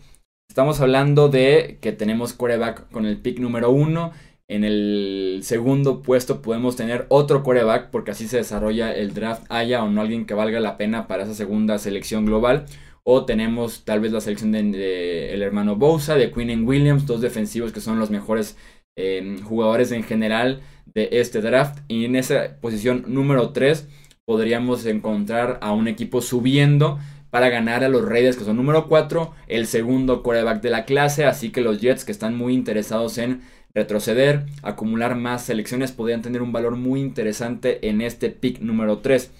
Estamos 0.49 0.81
hablando 0.81 1.29
de 1.29 1.77
que 1.81 1.93
tenemos 1.93 2.33
coreback 2.33 2.89
con 2.91 3.05
el 3.05 3.17
pick 3.17 3.39
número 3.39 3.71
uno. 3.71 4.11
En 4.49 4.65
el 4.65 5.39
segundo 5.43 6.01
puesto 6.01 6.41
podemos 6.41 6.75
tener 6.75 7.05
otro 7.07 7.41
coreback 7.43 7.89
porque 7.89 8.11
así 8.11 8.27
se 8.27 8.37
desarrolla 8.37 8.93
el 8.93 9.13
draft. 9.13 9.43
Haya 9.49 9.83
o 9.83 9.89
no 9.89 10.01
alguien 10.01 10.25
que 10.25 10.33
valga 10.33 10.59
la 10.59 10.77
pena 10.77 11.07
para 11.07 11.23
esa 11.23 11.33
segunda 11.33 11.77
selección 11.77 12.25
global. 12.25 12.65
O 13.05 13.25
tenemos 13.25 13.83
tal 13.85 13.99
vez 13.99 14.11
la 14.11 14.21
selección 14.21 14.51
del 14.51 14.71
de, 14.71 15.33
el 15.33 15.41
hermano 15.41 15.75
Bosa, 15.75 16.15
de 16.15 16.31
Quinn 16.31 16.65
Williams, 16.65 17.05
dos 17.05 17.21
defensivos 17.21 17.71
que 17.71 17.81
son 17.81 17.99
los 17.99 18.09
mejores 18.09 18.57
eh, 18.95 19.37
jugadores 19.43 19.91
en 19.91 20.03
general 20.03 20.61
de 20.85 21.09
este 21.11 21.41
draft. 21.41 21.79
Y 21.87 22.05
en 22.05 22.15
esa 22.15 22.57
posición 22.61 23.05
número 23.07 23.49
3 23.51 23.87
podríamos 24.25 24.85
encontrar 24.85 25.59
a 25.61 25.73
un 25.73 25.87
equipo 25.87 26.21
subiendo 26.21 26.99
para 27.29 27.49
ganar 27.49 27.83
a 27.83 27.89
los 27.89 28.07
Raiders 28.07 28.37
que 28.37 28.43
son 28.43 28.57
número 28.57 28.87
4, 28.87 29.33
el 29.47 29.65
segundo 29.65 30.21
coreback 30.21 30.61
de 30.61 30.69
la 30.69 30.85
clase, 30.85 31.25
así 31.25 31.49
que 31.49 31.61
los 31.61 31.81
Jets 31.81 32.05
que 32.05 32.11
están 32.11 32.37
muy 32.37 32.53
interesados 32.53 33.17
en 33.17 33.41
retroceder, 33.73 34.45
acumular 34.61 35.15
más 35.15 35.43
selecciones, 35.43 35.91
podrían 35.91 36.21
tener 36.21 36.43
un 36.43 36.51
valor 36.51 36.75
muy 36.75 37.01
interesante 37.01 37.89
en 37.89 38.01
este 38.01 38.29
pick 38.29 38.59
número 38.59 38.99
3. 38.99 39.31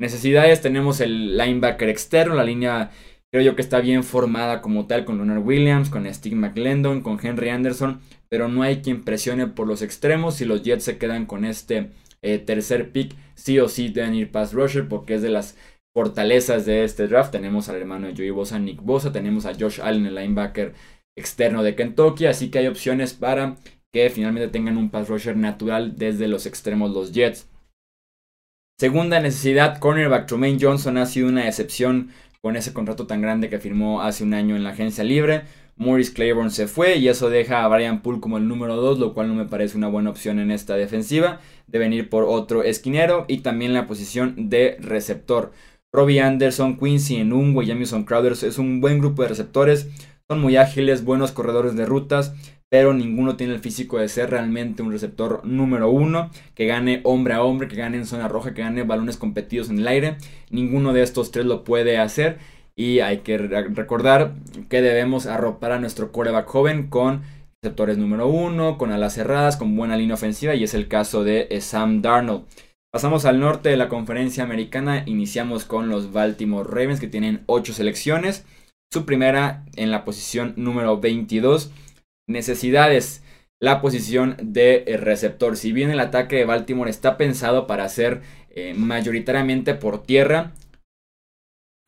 Necesidades, 0.00 0.60
tenemos 0.60 1.00
el 1.00 1.36
linebacker 1.36 1.88
externo, 1.88 2.34
la 2.34 2.44
línea 2.44 2.92
creo 3.32 3.42
yo 3.42 3.56
que 3.56 3.62
está 3.62 3.80
bien 3.80 4.04
formada 4.04 4.62
como 4.62 4.86
tal 4.86 5.04
con 5.04 5.16
Leonard 5.16 5.44
Williams, 5.44 5.90
con 5.90 6.12
Steve 6.12 6.36
McLendon, 6.36 7.02
con 7.02 7.18
Henry 7.20 7.48
Anderson, 7.48 8.00
pero 8.28 8.48
no 8.48 8.62
hay 8.62 8.80
quien 8.80 9.02
presione 9.02 9.48
por 9.48 9.66
los 9.66 9.82
extremos 9.82 10.36
si 10.36 10.44
los 10.44 10.62
Jets 10.62 10.84
se 10.84 10.98
quedan 10.98 11.26
con 11.26 11.44
este 11.44 11.90
eh, 12.22 12.38
tercer 12.38 12.92
pick, 12.92 13.16
sí 13.34 13.58
o 13.58 13.68
sí 13.68 13.88
deben 13.88 14.14
ir 14.14 14.30
pass 14.30 14.52
rusher 14.52 14.88
porque 14.88 15.14
es 15.14 15.22
de 15.22 15.30
las 15.30 15.56
fortalezas 15.92 16.64
de 16.64 16.84
este 16.84 17.08
draft. 17.08 17.32
Tenemos 17.32 17.68
al 17.68 17.76
hermano 17.76 18.06
de 18.06 18.14
Joey 18.14 18.30
Bosa, 18.30 18.58
Nick 18.60 18.80
Bosa, 18.80 19.12
tenemos 19.12 19.46
a 19.46 19.54
Josh 19.54 19.80
Allen, 19.80 20.06
el 20.06 20.14
linebacker 20.14 20.74
externo 21.16 21.64
de 21.64 21.74
Kentucky, 21.74 22.26
así 22.26 22.50
que 22.50 22.60
hay 22.60 22.68
opciones 22.68 23.14
para 23.14 23.56
que 23.92 24.10
finalmente 24.10 24.48
tengan 24.48 24.76
un 24.76 24.90
pass 24.90 25.08
rusher 25.08 25.36
natural 25.36 25.96
desde 25.96 26.28
los 26.28 26.46
extremos 26.46 26.92
los 26.92 27.12
Jets. 27.12 27.48
Segunda 28.80 29.18
necesidad, 29.18 29.80
cornerback 29.80 30.28
Tremaine 30.28 30.58
Johnson 30.60 30.98
ha 30.98 31.06
sido 31.06 31.26
una 31.28 31.48
excepción 31.48 32.10
con 32.40 32.54
ese 32.54 32.72
contrato 32.72 33.08
tan 33.08 33.20
grande 33.20 33.48
que 33.48 33.58
firmó 33.58 34.02
hace 34.02 34.22
un 34.22 34.34
año 34.34 34.54
en 34.54 34.62
la 34.62 34.70
agencia 34.70 35.02
libre. 35.02 35.42
Morris 35.74 36.12
Claiborne 36.12 36.50
se 36.50 36.68
fue 36.68 36.94
y 36.94 37.08
eso 37.08 37.28
deja 37.28 37.64
a 37.64 37.68
Brian 37.68 38.02
Poole 38.02 38.20
como 38.20 38.38
el 38.38 38.46
número 38.46 38.76
2, 38.76 39.00
lo 39.00 39.14
cual 39.14 39.26
no 39.26 39.34
me 39.34 39.46
parece 39.46 39.76
una 39.76 39.88
buena 39.88 40.10
opción 40.10 40.38
en 40.38 40.52
esta 40.52 40.76
defensiva. 40.76 41.40
Deben 41.66 41.92
ir 41.92 42.08
por 42.08 42.22
otro 42.22 42.62
esquinero 42.62 43.24
y 43.26 43.38
también 43.38 43.74
la 43.74 43.88
posición 43.88 44.48
de 44.48 44.76
receptor. 44.78 45.50
Robbie 45.92 46.20
Anderson, 46.20 46.78
Quincy 46.78 47.16
Enungo 47.16 47.64
y 47.64 47.66
Jamison 47.66 48.04
Crowder 48.04 48.34
es 48.34 48.58
un 48.58 48.80
buen 48.80 49.00
grupo 49.00 49.22
de 49.22 49.28
receptores. 49.28 49.88
Son 50.28 50.40
muy 50.40 50.56
ágiles, 50.56 51.04
buenos 51.04 51.32
corredores 51.32 51.74
de 51.74 51.84
rutas, 51.84 52.32
pero 52.70 52.92
ninguno 52.92 53.36
tiene 53.36 53.54
el 53.54 53.60
físico 53.60 53.98
de 53.98 54.08
ser 54.08 54.30
realmente 54.30 54.82
un 54.82 54.92
receptor 54.92 55.44
número 55.44 55.90
uno, 55.90 56.30
que 56.54 56.66
gane 56.66 57.00
hombre 57.04 57.34
a 57.34 57.42
hombre, 57.42 57.68
que 57.68 57.76
gane 57.76 57.96
en 57.96 58.06
zona 58.06 58.28
roja, 58.28 58.52
que 58.54 58.62
gane 58.62 58.82
balones 58.82 59.16
competidos 59.16 59.70
en 59.70 59.78
el 59.78 59.88
aire. 59.88 60.16
Ninguno 60.50 60.92
de 60.92 61.02
estos 61.02 61.30
tres 61.30 61.46
lo 61.46 61.64
puede 61.64 61.98
hacer 61.98 62.38
y 62.76 63.00
hay 63.00 63.18
que 63.18 63.38
recordar 63.38 64.34
que 64.68 64.82
debemos 64.82 65.26
arropar 65.26 65.72
a 65.72 65.80
nuestro 65.80 66.12
coreback 66.12 66.46
joven 66.46 66.88
con 66.88 67.22
receptores 67.62 67.98
número 67.98 68.28
uno, 68.28 68.78
con 68.78 68.92
alas 68.92 69.14
cerradas, 69.14 69.56
con 69.56 69.74
buena 69.74 69.96
línea 69.96 70.14
ofensiva 70.14 70.54
y 70.54 70.62
es 70.62 70.74
el 70.74 70.88
caso 70.88 71.24
de 71.24 71.48
Sam 71.60 72.02
Darnold. 72.02 72.44
Pasamos 72.92 73.24
al 73.24 73.40
norte 73.40 73.68
de 73.68 73.76
la 73.76 73.88
conferencia 73.88 74.44
americana, 74.44 75.02
iniciamos 75.06 75.64
con 75.64 75.88
los 75.88 76.12
Baltimore 76.12 76.68
Ravens 76.70 77.00
que 77.00 77.08
tienen 77.08 77.42
8 77.46 77.72
selecciones, 77.72 78.46
su 78.92 79.04
primera 79.04 79.64
en 79.76 79.90
la 79.90 80.04
posición 80.04 80.54
número 80.56 80.98
22. 80.98 81.70
Necesidades, 82.28 83.24
la 83.58 83.80
posición 83.80 84.36
de 84.40 84.84
receptor. 85.00 85.56
Si 85.56 85.72
bien 85.72 85.90
el 85.90 85.98
ataque 85.98 86.36
de 86.36 86.44
Baltimore 86.44 86.90
está 86.90 87.16
pensado 87.16 87.66
para 87.66 87.88
ser 87.88 88.22
eh, 88.50 88.74
mayoritariamente 88.74 89.74
por 89.74 90.04
tierra, 90.04 90.52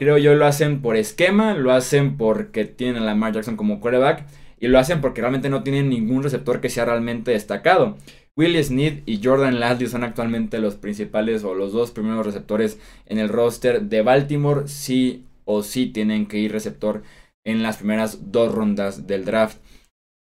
Creo 0.01 0.17
yo 0.17 0.35
lo 0.35 0.47
hacen 0.47 0.81
por 0.81 0.97
esquema, 0.97 1.53
lo 1.53 1.73
hacen 1.73 2.17
porque 2.17 2.65
tienen 2.65 3.03
a 3.03 3.05
Lamar 3.05 3.35
Jackson 3.35 3.59
como 3.59 3.81
quarterback 3.81 4.25
y 4.59 4.69
lo 4.69 4.79
hacen 4.79 5.03
porque 5.03 5.21
realmente 5.21 5.51
no 5.51 5.63
tienen 5.63 5.91
ningún 5.91 6.23
receptor 6.23 6.63
que 6.63 6.71
sea 6.71 6.87
realmente 6.87 7.33
destacado. 7.33 7.99
Willie 8.35 8.65
Sneed 8.65 9.03
y 9.05 9.21
Jordan 9.23 9.61
Ladley 9.61 9.89
son 9.89 10.03
actualmente 10.03 10.59
los 10.59 10.77
principales 10.77 11.45
o 11.45 11.55
los 11.55 11.75
dos 11.75 11.91
primeros 11.91 12.25
receptores 12.25 12.79
en 13.05 13.19
el 13.19 13.29
roster 13.29 13.83
de 13.83 14.01
Baltimore. 14.01 14.69
Sí 14.69 15.27
o 15.45 15.63
sí 15.63 15.89
tienen 15.89 16.25
que 16.25 16.39
ir 16.39 16.51
receptor 16.51 17.03
en 17.45 17.63
las 17.63 17.77
primeras 17.77 18.33
dos 18.33 18.55
rondas 18.55 19.07
del 19.07 19.27
draft. 19.27 19.59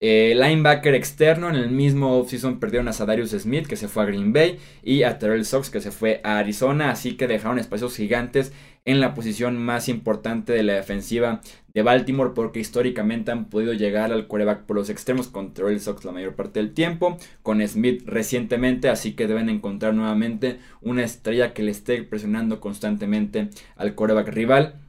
Eh, 0.05 0.35
linebacker 0.35 0.95
externo 0.95 1.47
en 1.47 1.55
el 1.55 1.71
mismo 1.71 2.17
offseason 2.17 2.59
perdieron 2.59 2.89
a 2.89 2.91
Sadarius 2.91 3.29
Smith 3.29 3.67
que 3.67 3.77
se 3.77 3.87
fue 3.87 4.03
a 4.03 4.05
Green 4.05 4.33
Bay 4.33 4.59
y 4.83 5.03
a 5.03 5.17
Terrell 5.17 5.45
Sox 5.45 5.69
que 5.69 5.79
se 5.79 5.91
fue 5.91 6.19
a 6.25 6.39
Arizona, 6.39 6.91
así 6.91 7.15
que 7.15 7.25
dejaron 7.25 7.57
espacios 7.57 7.95
gigantes 7.95 8.51
en 8.83 8.99
la 8.99 9.13
posición 9.13 9.57
más 9.57 9.87
importante 9.87 10.51
de 10.51 10.63
la 10.63 10.73
defensiva 10.73 11.39
de 11.73 11.83
Baltimore 11.83 12.31
porque 12.35 12.59
históricamente 12.59 13.31
han 13.31 13.45
podido 13.45 13.71
llegar 13.71 14.11
al 14.11 14.27
quarterback 14.27 14.63
por 14.63 14.75
los 14.75 14.89
extremos 14.89 15.29
con 15.29 15.53
Terrell 15.53 15.79
Sox 15.79 16.03
la 16.03 16.11
mayor 16.11 16.35
parte 16.35 16.59
del 16.59 16.73
tiempo, 16.73 17.17
con 17.41 17.65
Smith 17.65 18.03
recientemente, 18.05 18.89
así 18.89 19.13
que 19.13 19.27
deben 19.27 19.47
encontrar 19.47 19.93
nuevamente 19.93 20.59
una 20.81 21.05
estrella 21.05 21.53
que 21.53 21.63
le 21.63 21.71
esté 21.71 22.03
presionando 22.03 22.59
constantemente 22.59 23.51
al 23.77 23.95
quarterback 23.95 24.27
rival. 24.27 24.82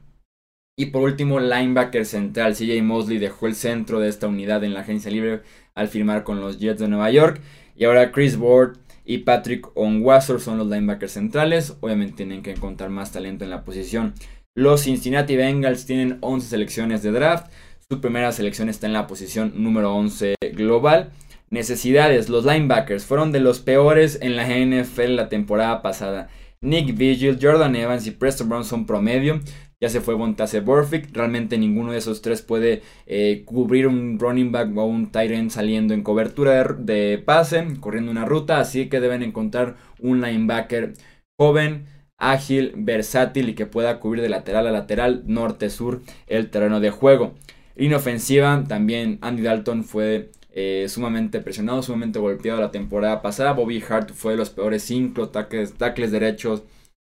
Y 0.77 0.87
por 0.87 1.03
último, 1.03 1.39
linebacker 1.39 2.05
central. 2.05 2.53
CJ 2.53 2.83
Mosley 2.83 3.17
dejó 3.17 3.47
el 3.47 3.55
centro 3.55 4.01
de 4.01 4.09
esta 4.09 4.27
unidad 4.27 4.63
en 4.65 4.73
la 4.73 4.81
agencia 4.81 5.09
libre 5.09 5.41
al 5.73 5.87
firmar 5.87 6.23
con 6.23 6.41
los 6.41 6.59
Jets 6.59 6.81
de 6.81 6.89
Nueva 6.89 7.09
York. 7.11 7.39
Y 7.77 7.85
ahora 7.85 8.11
Chris 8.11 8.35
Ward 8.37 8.77
y 9.05 9.19
Patrick 9.19 9.67
Onwasor 9.75 10.41
son 10.41 10.57
los 10.57 10.67
linebackers 10.67 11.13
centrales. 11.13 11.77
Obviamente 11.79 12.17
tienen 12.17 12.41
que 12.41 12.51
encontrar 12.51 12.89
más 12.89 13.13
talento 13.13 13.45
en 13.45 13.51
la 13.51 13.63
posición. 13.63 14.13
Los 14.53 14.83
Cincinnati 14.83 15.37
Bengals 15.37 15.85
tienen 15.85 16.17
11 16.19 16.49
selecciones 16.49 17.03
de 17.03 17.11
draft. 17.11 17.51
Su 17.89 18.01
primera 18.01 18.33
selección 18.33 18.67
está 18.67 18.87
en 18.87 18.93
la 18.93 19.07
posición 19.07 19.53
número 19.55 19.95
11 19.95 20.35
global. 20.53 21.11
Necesidades. 21.49 22.27
Los 22.27 22.43
linebackers 22.43 23.05
fueron 23.05 23.31
de 23.31 23.39
los 23.39 23.59
peores 23.59 24.17
en 24.21 24.35
la 24.35 24.45
NFL 24.45 25.15
la 25.15 25.29
temporada 25.29 25.81
pasada. 25.81 26.27
Nick 26.61 26.97
Vigil, 26.97 27.37
Jordan 27.39 27.75
Evans 27.75 28.07
y 28.07 28.11
Preston 28.11 28.49
Brown 28.49 28.65
son 28.65 28.85
promedio. 28.85 29.39
Ya 29.85 29.89
se 29.89 30.01
fue 30.01 30.15
Bontase 30.15 30.61
Burfict. 30.61 31.15
Realmente 31.15 31.59
ninguno 31.59 31.91
de 31.91 31.99
esos 31.99 32.23
tres 32.23 32.41
puede 32.41 32.81
eh, 33.05 33.43
cubrir 33.45 33.85
un 33.85 34.17
running 34.17 34.51
back 34.51 34.75
o 34.75 34.85
un 34.85 35.11
tight 35.11 35.29
end 35.29 35.51
saliendo 35.51 35.93
en 35.93 36.01
cobertura 36.01 36.63
de, 36.73 37.21
pase, 37.23 37.63
corriendo 37.79 38.09
una 38.09 38.25
ruta. 38.25 38.59
Así 38.59 38.89
que 38.89 38.99
deben 38.99 39.21
encontrar 39.21 39.75
un 39.99 40.21
linebacker 40.21 40.93
joven, 41.37 41.85
ágil, 42.17 42.73
versátil 42.75 43.49
y 43.49 43.53
que 43.53 43.67
pueda 43.67 43.99
cubrir 43.99 44.23
de 44.23 44.29
lateral 44.29 44.65
a 44.65 44.71
lateral, 44.71 45.21
norte-sur, 45.27 46.01
el 46.25 46.49
terreno 46.49 46.79
de 46.79 46.89
juego. 46.89 47.35
Inofensiva, 47.75 48.63
también 48.67 49.19
Andy 49.21 49.43
Dalton 49.43 49.83
fue 49.83 50.31
eh, 50.51 50.87
sumamente 50.89 51.41
presionado, 51.41 51.83
sumamente 51.83 52.17
golpeado 52.17 52.59
la 52.59 52.71
temporada 52.71 53.21
pasada. 53.21 53.53
Bobby 53.53 53.83
Hart 53.87 54.13
fue 54.15 54.31
de 54.31 54.39
los 54.39 54.49
peores 54.49 54.81
cinco 54.81 55.29
tackles 55.29 56.11
derechos 56.11 56.63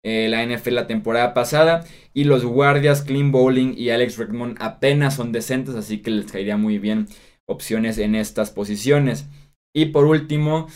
eh, 0.05 0.29
la 0.29 0.45
NFL 0.45 0.75
la 0.75 0.87
temporada 0.87 1.35
pasada. 1.35 1.85
Y 2.15 2.25
los 2.25 2.45
guardias 2.45 3.03
Clean 3.03 3.33
Bowling 3.33 3.75
y 3.77 3.91
Alex 3.91 4.17
Redmond 4.19 4.57
apenas 4.61 5.15
son 5.15 5.33
decentes, 5.33 5.75
así 5.75 5.99
que 5.99 6.11
les 6.11 6.31
caería 6.31 6.57
muy 6.57 6.79
bien 6.79 7.07
opciones 7.47 7.99
en 7.99 8.15
estas 8.15 8.51
posiciones. 8.51 9.27
Y 9.75 9.87
por 9.87 10.07
último, 10.07 10.69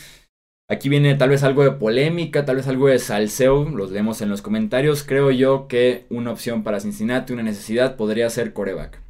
aquí 0.69 0.89
viene 0.89 1.15
tal 1.15 1.29
vez 1.29 1.43
algo 1.43 1.63
de 1.63 1.71
polémica, 1.71 2.45
tal 2.45 2.57
vez 2.57 2.67
algo 2.67 2.87
de 2.87 2.99
salseo, 2.99 3.69
los 3.69 3.91
leemos 3.91 4.21
en 4.21 4.29
los 4.29 4.41
comentarios. 4.41 5.03
Creo 5.03 5.31
yo 5.31 5.67
que 5.67 6.05
una 6.09 6.31
opción 6.31 6.63
para 6.63 6.79
Cincinnati, 6.79 7.33
una 7.33 7.43
necesidad, 7.43 7.95
podría 7.95 8.29
ser 8.29 8.53
coreback. 8.53 9.01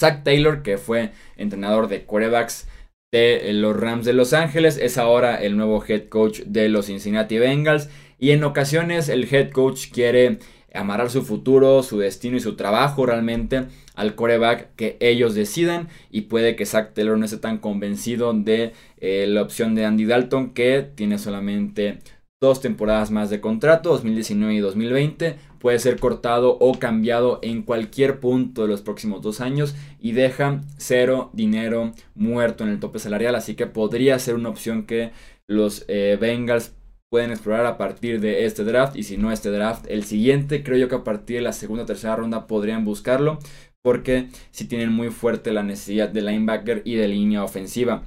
Zach 0.00 0.24
Taylor, 0.24 0.62
que 0.62 0.78
fue 0.78 1.12
entrenador 1.36 1.88
de 1.88 2.04
corebacks 2.04 2.66
de 3.12 3.52
los 3.52 3.78
Rams 3.78 4.06
de 4.06 4.14
Los 4.14 4.32
Ángeles, 4.32 4.78
es 4.78 4.98
ahora 4.98 5.36
el 5.42 5.56
nuevo 5.56 5.84
head 5.86 6.08
coach 6.08 6.40
de 6.40 6.68
los 6.68 6.86
Cincinnati 6.86 7.38
Bengals 7.38 7.88
y 8.22 8.30
en 8.30 8.44
ocasiones 8.44 9.08
el 9.08 9.26
head 9.28 9.50
coach 9.50 9.90
quiere 9.90 10.38
amarrar 10.72 11.10
su 11.10 11.22
futuro, 11.22 11.82
su 11.82 11.98
destino 11.98 12.36
y 12.36 12.40
su 12.40 12.54
trabajo 12.54 13.04
realmente 13.04 13.64
al 13.96 14.14
coreback 14.14 14.76
que 14.76 14.96
ellos 15.00 15.34
decidan. 15.34 15.88
Y 16.08 16.22
puede 16.22 16.54
que 16.54 16.64
Zach 16.64 16.94
Taylor 16.94 17.18
no 17.18 17.24
esté 17.24 17.38
tan 17.38 17.58
convencido 17.58 18.32
de 18.32 18.74
eh, 18.98 19.26
la 19.28 19.42
opción 19.42 19.74
de 19.74 19.86
Andy 19.86 20.04
Dalton 20.04 20.54
que 20.54 20.86
tiene 20.94 21.18
solamente 21.18 21.98
dos 22.40 22.60
temporadas 22.60 23.10
más 23.10 23.28
de 23.28 23.40
contrato, 23.40 23.90
2019 23.90 24.54
y 24.54 24.58
2020, 24.60 25.36
puede 25.58 25.80
ser 25.80 25.98
cortado 25.98 26.58
o 26.60 26.78
cambiado 26.78 27.40
en 27.42 27.62
cualquier 27.62 28.20
punto 28.20 28.62
de 28.62 28.68
los 28.68 28.82
próximos 28.82 29.20
dos 29.22 29.40
años 29.40 29.74
y 30.00 30.12
deja 30.12 30.60
cero 30.76 31.30
dinero 31.32 31.92
muerto 32.14 32.62
en 32.62 32.70
el 32.70 32.78
tope 32.78 33.00
salarial, 33.00 33.34
así 33.34 33.54
que 33.56 33.66
podría 33.66 34.16
ser 34.20 34.36
una 34.36 34.48
opción 34.48 34.86
que 34.86 35.10
los 35.48 35.84
eh, 35.86 36.18
Bengals 36.20 36.72
pueden 37.12 37.30
explorar 37.30 37.66
a 37.66 37.76
partir 37.76 38.22
de 38.22 38.46
este 38.46 38.64
draft 38.64 38.96
y 38.96 39.02
si 39.02 39.18
no 39.18 39.30
este 39.30 39.50
draft, 39.50 39.84
el 39.90 40.04
siguiente, 40.04 40.62
creo 40.62 40.78
yo 40.78 40.88
que 40.88 40.94
a 40.94 41.04
partir 41.04 41.36
de 41.36 41.42
la 41.42 41.52
segunda 41.52 41.82
o 41.82 41.86
tercera 41.86 42.16
ronda 42.16 42.46
podrían 42.46 42.86
buscarlo 42.86 43.38
porque 43.84 44.28
sí 44.50 44.64
tienen 44.64 44.90
muy 44.90 45.10
fuerte 45.10 45.52
la 45.52 45.62
necesidad 45.62 46.08
de 46.08 46.22
linebacker 46.22 46.80
y 46.86 46.94
de 46.94 47.08
línea 47.08 47.44
ofensiva. 47.44 48.04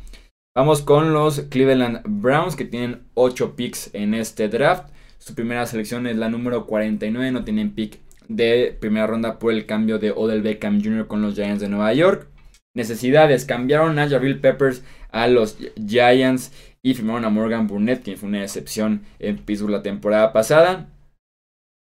Vamos 0.56 0.82
con 0.82 1.14
los 1.14 1.42
Cleveland 1.42 2.02
Browns 2.08 2.56
que 2.56 2.66
tienen 2.66 3.04
8 3.14 3.56
picks 3.56 3.92
en 3.94 4.16
este 4.16 4.50
draft. 4.50 4.90
Su 5.20 5.36
primera 5.36 5.68
selección 5.68 6.08
es 6.08 6.18
la 6.18 6.30
número 6.30 6.66
49, 6.66 7.32
no 7.32 7.44
tienen 7.44 7.76
pick 7.76 8.00
de 8.28 8.76
primera 8.80 9.06
ronda 9.06 9.38
por 9.38 9.54
el 9.54 9.68
cambio 9.68 10.00
de 10.00 10.10
Odell 10.10 10.42
Beckham 10.42 10.84
Jr. 10.84 11.06
con 11.06 11.22
los 11.22 11.36
Giants 11.36 11.62
de 11.62 11.70
Nueva 11.70 11.94
York. 11.94 12.28
Necesidades, 12.74 13.46
cambiaron 13.46 14.00
a 14.00 14.10
Peppers 14.42 14.84
a 15.12 15.28
los 15.28 15.58
Giants 15.88 16.52
y 16.86 16.94
firmaron 16.94 17.26
a 17.26 17.32
Morgan 17.32 17.66
Burnett, 17.66 18.04
quien 18.04 18.16
fue 18.16 18.30
una 18.30 18.44
excepción 18.44 19.02
en 19.18 19.38
Pittsburgh 19.40 19.72
la 19.72 19.82
temporada 19.82 20.32
pasada. 20.34 20.88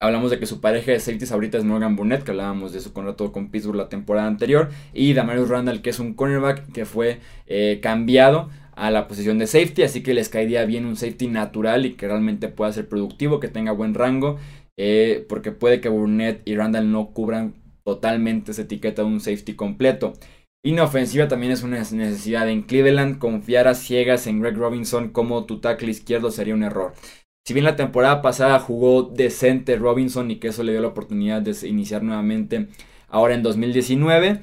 Hablamos 0.01 0.31
de 0.31 0.39
que 0.39 0.47
su 0.47 0.61
pareja 0.61 0.93
de 0.93 1.01
safeties 1.01 1.33
ahorita 1.33 1.59
es 1.59 1.65
Morgan 1.65 1.97
Burnett, 1.97 2.23
que 2.23 2.31
hablábamos 2.31 2.73
de 2.73 2.79
su 2.79 2.93
contrato 2.93 3.33
con 3.33 3.51
Pittsburgh 3.51 3.75
la 3.75 3.89
temporada 3.89 4.29
anterior. 4.29 4.71
Y 4.95 5.13
Damarius 5.13 5.49
Randall, 5.49 5.83
que 5.83 5.91
es 5.91 5.99
un 5.99 6.15
cornerback 6.15 6.71
que 6.71 6.85
fue 6.85 7.19
eh, 7.49 7.81
cambiado 7.83 8.49
a 8.77 8.93
la 8.93 9.09
posición 9.09 9.41
de 9.41 9.49
safety. 9.49 9.83
Así 9.83 10.05
que 10.05 10.15
les 10.15 10.29
caería 10.29 10.65
bien 10.67 10.87
un 10.87 10.95
safety 10.95 11.27
natural 11.27 11.85
y 11.85 11.95
que 11.95 12.07
realmente 12.07 12.47
pueda 12.47 12.73
ser 12.73 12.89
productivo, 12.89 13.41
que 13.41 13.49
tenga 13.49 13.73
buen 13.73 13.93
rango. 13.93 14.39
Eh, 14.77 15.27
porque 15.29 15.51
puede 15.51 15.81
que 15.81 15.89
Burnett 15.89 16.47
y 16.47 16.55
Randall 16.55 16.93
no 16.93 17.09
cubran 17.09 17.55
totalmente 17.83 18.53
esa 18.53 18.63
etiqueta 18.63 19.03
de 19.03 19.09
un 19.09 19.19
safety 19.19 19.55
completo. 19.55 20.13
Inofensiva 20.67 21.29
también 21.29 21.53
es 21.53 21.63
una 21.63 21.79
necesidad 21.79 22.49
en 22.49 22.63
Cleveland. 22.63 23.19
Confiar 23.19 23.69
a 23.69 23.75
ciegas 23.75 24.27
en 24.27 24.41
Greg 24.41 24.57
Robinson 24.57 25.11
como 25.11 25.47
tu 25.47 25.61
tackle 25.61 25.93
izquierdo 25.93 26.33
sería 26.33 26.55
un 26.55 26.65
error. 26.65 26.93
Si 27.47 27.55
bien 27.55 27.65
la 27.65 27.77
temporada 27.77 28.21
pasada 28.21 28.59
jugó 28.59 29.05
decente 29.05 29.77
Robinson 29.77 30.29
y 30.29 30.41
que 30.41 30.49
eso 30.49 30.65
le 30.65 30.73
dio 30.73 30.81
la 30.81 30.89
oportunidad 30.89 31.41
de 31.41 31.55
iniciar 31.69 32.03
nuevamente 32.03 32.67
ahora 33.07 33.35
en 33.35 33.45
2019, 33.45 34.41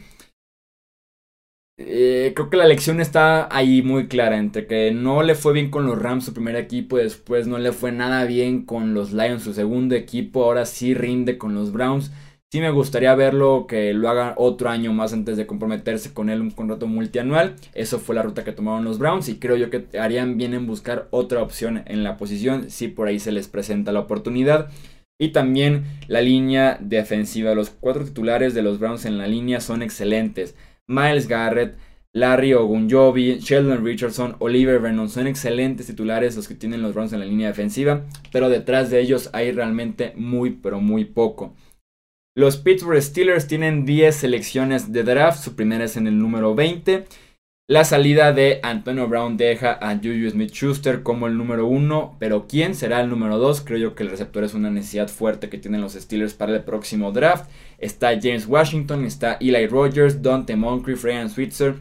eh, 1.77 2.31
creo 2.33 2.49
que 2.49 2.55
la 2.55 2.67
lección 2.67 3.01
está 3.01 3.53
ahí 3.53 3.81
muy 3.81 4.07
clara 4.07 4.37
entre 4.37 4.65
que 4.65 4.91
no 4.91 5.23
le 5.23 5.35
fue 5.35 5.51
bien 5.51 5.69
con 5.69 5.85
los 5.85 6.01
Rams 6.01 6.23
su 6.23 6.33
primer 6.33 6.55
equipo 6.55 6.97
y 6.97 7.03
después 7.03 7.47
no 7.47 7.57
le 7.57 7.73
fue 7.73 7.91
nada 7.91 8.23
bien 8.23 8.63
con 8.65 8.93
los 8.93 9.11
Lions 9.11 9.43
su 9.43 9.53
segundo 9.53 9.93
equipo, 9.95 10.45
ahora 10.45 10.65
sí 10.65 10.93
rinde 10.93 11.37
con 11.37 11.53
los 11.53 11.73
Browns. 11.73 12.13
Sí 12.53 12.61
me 12.61 12.69
gustaría 12.69 13.15
verlo 13.15 13.65
que 13.67 13.95
lo 13.95 14.09
haga 14.09 14.35
otro 14.37 14.69
año 14.69 14.93
más 14.93 15.11
antes 15.11 15.37
de 15.37 15.47
comprometerse 15.47 16.13
con 16.13 16.29
él 16.29 16.39
un 16.39 16.51
contrato 16.51 16.85
multianual. 16.85 17.55
Eso 17.73 17.97
fue 17.97 18.13
la 18.13 18.21
ruta 18.21 18.43
que 18.43 18.51
tomaron 18.51 18.83
los 18.83 18.99
Browns 18.99 19.27
y 19.27 19.39
creo 19.39 19.55
yo 19.57 19.71
que 19.71 19.87
harían 19.97 20.37
bien 20.37 20.53
en 20.53 20.67
buscar 20.67 21.07
otra 21.09 21.41
opción 21.41 21.81
en 21.87 22.03
la 22.03 22.15
posición 22.15 22.69
si 22.69 22.89
por 22.89 23.07
ahí 23.07 23.17
se 23.17 23.31
les 23.31 23.47
presenta 23.47 23.91
la 23.91 24.01
oportunidad. 24.01 24.69
Y 25.19 25.29
también 25.29 25.85
la 26.07 26.21
línea 26.21 26.77
defensiva. 26.79 27.55
Los 27.55 27.71
cuatro 27.71 28.05
titulares 28.05 28.53
de 28.53 28.61
los 28.61 28.77
Browns 28.77 29.05
en 29.05 29.17
la 29.17 29.25
línea 29.25 29.59
son 29.59 29.81
excelentes. 29.81 30.55
Miles 30.85 31.27
Garrett, 31.27 31.75
Larry 32.13 32.53
Ogunjobi, 32.53 33.39
Sheldon 33.39 33.83
Richardson, 33.83 34.35
Oliver 34.37 34.79
Vernon 34.79 35.09
son 35.09 35.25
excelentes 35.25 35.87
titulares 35.87 36.35
los 36.35 36.47
que 36.47 36.53
tienen 36.53 36.83
los 36.83 36.93
Browns 36.93 37.13
en 37.13 37.19
la 37.19 37.25
línea 37.25 37.47
defensiva, 37.47 38.05
pero 38.31 38.49
detrás 38.49 38.91
de 38.91 39.01
ellos 39.01 39.31
hay 39.33 39.51
realmente 39.51 40.13
muy 40.15 40.51
pero 40.51 40.79
muy 40.79 41.05
poco. 41.05 41.55
Los 42.35 42.57
Pittsburgh 42.57 42.99
Steelers 42.99 43.47
tienen 43.47 43.85
10 43.85 44.15
selecciones 44.15 44.91
de 44.91 45.03
draft, 45.03 45.43
su 45.43 45.55
primera 45.55 45.83
es 45.83 45.97
en 45.97 46.07
el 46.07 46.17
número 46.17 46.55
20. 46.55 47.05
La 47.69 47.85
salida 47.85 48.33
de 48.33 48.59
Antonio 48.63 49.07
Brown 49.07 49.37
deja 49.37 49.77
a 49.79 49.95
Juju 49.97 50.31
Smith 50.31 50.51
Schuster 50.51 51.03
como 51.03 51.27
el 51.27 51.37
número 51.37 51.67
1, 51.67 52.17
pero 52.19 52.47
¿quién 52.47 52.73
será 52.73 53.01
el 53.01 53.09
número 53.09 53.37
2? 53.37 53.61
Creo 53.61 53.77
yo 53.77 53.95
que 53.95 54.01
el 54.01 54.09
receptor 54.09 54.43
es 54.43 54.55
una 54.55 54.71
necesidad 54.71 55.09
fuerte 55.09 55.47
que 55.47 55.59
tienen 55.59 55.81
los 55.81 55.93
Steelers 55.93 56.33
para 56.33 56.55
el 56.55 56.63
próximo 56.63 57.11
draft. 57.11 57.51
Está 57.77 58.19
James 58.19 58.47
Washington, 58.47 59.05
está 59.05 59.37
Eli 59.39 59.67
Rogers, 59.67 60.23
Dante 60.23 60.55
Moncrief, 60.55 61.03
Ryan 61.03 61.29
Switzer. 61.29 61.75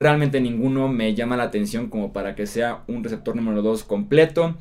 Realmente 0.00 0.40
ninguno 0.40 0.88
me 0.88 1.14
llama 1.14 1.36
la 1.36 1.44
atención 1.44 1.90
como 1.90 2.14
para 2.14 2.34
que 2.34 2.46
sea 2.46 2.82
un 2.86 3.04
receptor 3.04 3.36
número 3.36 3.60
2 3.60 3.84
completo. 3.84 4.56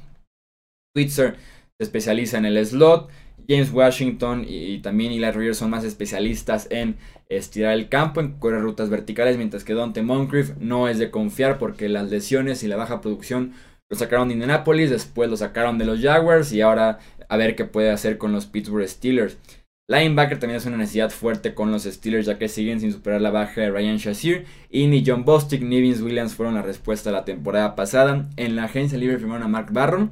Switzer 0.93 1.37
se 1.79 1.83
especializa 1.85 2.37
en 2.37 2.45
el 2.45 2.65
slot. 2.65 3.09
James 3.47 3.71
Washington 3.71 4.45
y, 4.47 4.79
también 4.79 5.11
Eli 5.11 5.29
Rogers 5.31 5.57
son 5.57 5.69
más 5.69 5.83
especialistas 5.83 6.67
en 6.69 6.97
estirar 7.29 7.73
el 7.73 7.89
campo, 7.89 8.19
en 8.19 8.33
correr 8.33 8.61
rutas 8.61 8.89
verticales, 8.89 9.37
mientras 9.37 9.63
que 9.63 9.73
Dante 9.73 10.01
Moncrief 10.01 10.51
no 10.59 10.87
es 10.87 10.99
de 10.99 11.11
confiar 11.11 11.57
porque 11.57 11.89
las 11.89 12.09
lesiones 12.09 12.63
y 12.63 12.67
la 12.67 12.75
baja 12.75 13.01
producción 13.01 13.53
lo 13.89 13.97
sacaron 13.97 14.27
de 14.27 14.33
Indianapolis, 14.33 14.89
después 14.89 15.29
lo 15.29 15.37
sacaron 15.37 15.77
de 15.77 15.85
los 15.85 16.01
Jaguars 16.01 16.51
y 16.51 16.61
ahora 16.61 16.99
a 17.29 17.37
ver 17.37 17.55
qué 17.55 17.65
puede 17.65 17.91
hacer 17.91 18.17
con 18.17 18.31
los 18.31 18.45
Pittsburgh 18.45 18.87
Steelers. 18.87 19.37
Linebacker 19.89 20.37
también 20.37 20.57
es 20.57 20.65
una 20.65 20.75
necesidad 20.75 21.11
fuerte 21.11 21.53
con 21.53 21.71
los 21.71 21.83
Steelers 21.83 22.25
ya 22.25 22.37
que 22.37 22.49
siguen 22.49 22.81
sin 22.81 22.91
superar 22.91 23.21
la 23.21 23.31
baja 23.31 23.61
de 23.61 23.71
Ryan 23.71 23.95
Shazier 23.95 24.43
y 24.69 24.87
ni 24.87 25.01
John 25.05 25.23
Bostic 25.23 25.61
ni 25.61 25.79
Vince 25.79 26.03
Williams 26.03 26.35
fueron 26.35 26.55
la 26.55 26.61
respuesta 26.61 27.09
la 27.09 27.23
temporada 27.23 27.75
pasada. 27.75 28.27
En 28.35 28.57
la 28.57 28.65
agencia 28.65 28.97
libre 28.97 29.17
firmaron 29.17 29.43
a 29.43 29.47
Mark 29.47 29.71
Barron 29.71 30.11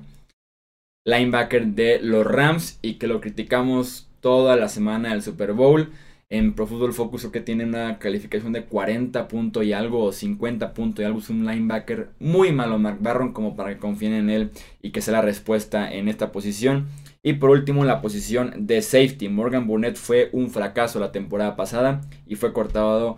linebacker 1.06 1.68
de 1.68 2.00
los 2.02 2.26
Rams 2.26 2.80
y 2.82 2.96
que 2.96 3.08
lo 3.08 3.22
criticamos 3.22 4.10
toda 4.20 4.56
la 4.56 4.68
semana 4.68 5.12
del 5.12 5.22
Super 5.22 5.54
Bowl. 5.54 5.92
En 6.28 6.56
Pro 6.56 6.66
Football 6.66 6.94
Focus 6.94 7.28
que 7.28 7.40
tiene 7.40 7.66
una 7.66 8.00
calificación 8.00 8.52
de 8.52 8.66
40 8.66 9.28
puntos 9.28 9.64
y 9.64 9.74
algo 9.74 10.04
o 10.04 10.12
50 10.12 10.74
puntos 10.74 11.04
y 11.04 11.06
algo. 11.06 11.20
Es 11.20 11.30
un 11.30 11.46
linebacker 11.46 12.10
muy 12.20 12.52
malo, 12.52 12.80
Mark 12.80 12.98
Barron, 13.00 13.32
como 13.32 13.56
para 13.56 13.70
que 13.70 13.78
confíen 13.78 14.14
en 14.14 14.30
él 14.32 14.50
y 14.82 14.90
que 14.90 15.02
sea 15.02 15.14
la 15.14 15.22
respuesta 15.22 15.94
en 15.94 16.08
esta 16.08 16.32
posición. 16.32 16.88
Y 17.22 17.34
por 17.34 17.52
último, 17.52 17.86
la 17.86 18.02
posición 18.02 18.66
de 18.66 18.82
safety. 18.82 19.30
Morgan 19.30 19.68
Burnett 19.68 19.98
fue 19.98 20.30
un 20.32 20.50
fracaso 20.50 21.00
la 21.00 21.12
temporada 21.12 21.56
pasada 21.56 22.02
y 22.26 22.36
fue 22.36 22.54
cortado 22.54 23.18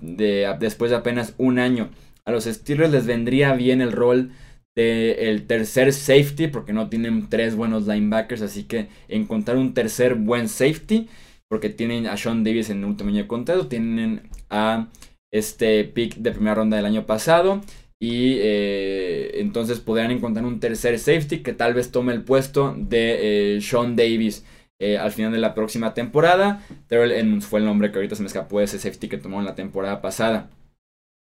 después 0.00 0.90
de 0.90 0.96
apenas 0.96 1.34
un 1.38 1.60
año. 1.60 1.90
A 2.24 2.32
los 2.32 2.44
Steelers 2.44 2.90
les 2.90 3.06
vendría 3.06 3.54
bien 3.54 3.80
el 3.80 3.92
rol 3.92 4.32
el 4.78 5.46
tercer 5.46 5.92
safety, 5.92 6.48
porque 6.48 6.72
no 6.72 6.88
tienen 6.88 7.28
tres 7.28 7.56
buenos 7.56 7.86
linebackers, 7.86 8.42
así 8.42 8.64
que 8.64 8.88
encontrar 9.08 9.56
un 9.56 9.74
tercer 9.74 10.14
buen 10.14 10.48
safety, 10.48 11.08
porque 11.48 11.70
tienen 11.70 12.06
a 12.06 12.16
Sean 12.16 12.44
Davis 12.44 12.70
en 12.70 12.78
el 12.78 12.84
último 12.84 13.10
año 13.10 13.22
de 13.22 13.28
contrato, 13.28 13.66
tienen 13.68 14.22
a 14.50 14.88
este 15.32 15.84
pick 15.84 16.16
de 16.16 16.32
primera 16.32 16.54
ronda 16.54 16.76
del 16.76 16.86
año 16.86 17.06
pasado, 17.06 17.60
y 18.00 18.36
eh, 18.38 19.40
entonces 19.40 19.80
podrían 19.80 20.12
encontrar 20.12 20.46
un 20.46 20.60
tercer 20.60 20.98
safety 20.98 21.40
que 21.40 21.52
tal 21.52 21.74
vez 21.74 21.90
tome 21.90 22.12
el 22.12 22.22
puesto 22.22 22.74
de 22.78 23.56
eh, 23.56 23.60
Sean 23.60 23.96
Davis. 23.96 24.44
Eh, 24.80 24.96
al 24.96 25.10
final 25.10 25.32
de 25.32 25.38
la 25.38 25.54
próxima 25.54 25.92
temporada. 25.92 26.64
Terrell 26.86 27.10
Edmonds 27.10 27.46
fue 27.46 27.58
el 27.58 27.66
nombre 27.66 27.90
que 27.90 27.98
ahorita 27.98 28.14
se 28.14 28.22
me 28.22 28.28
escapó 28.28 28.58
de 28.58 28.66
ese 28.66 28.78
safety 28.78 29.08
que 29.08 29.18
tomó 29.18 29.40
en 29.40 29.44
la 29.44 29.56
temporada 29.56 30.00
pasada. 30.00 30.50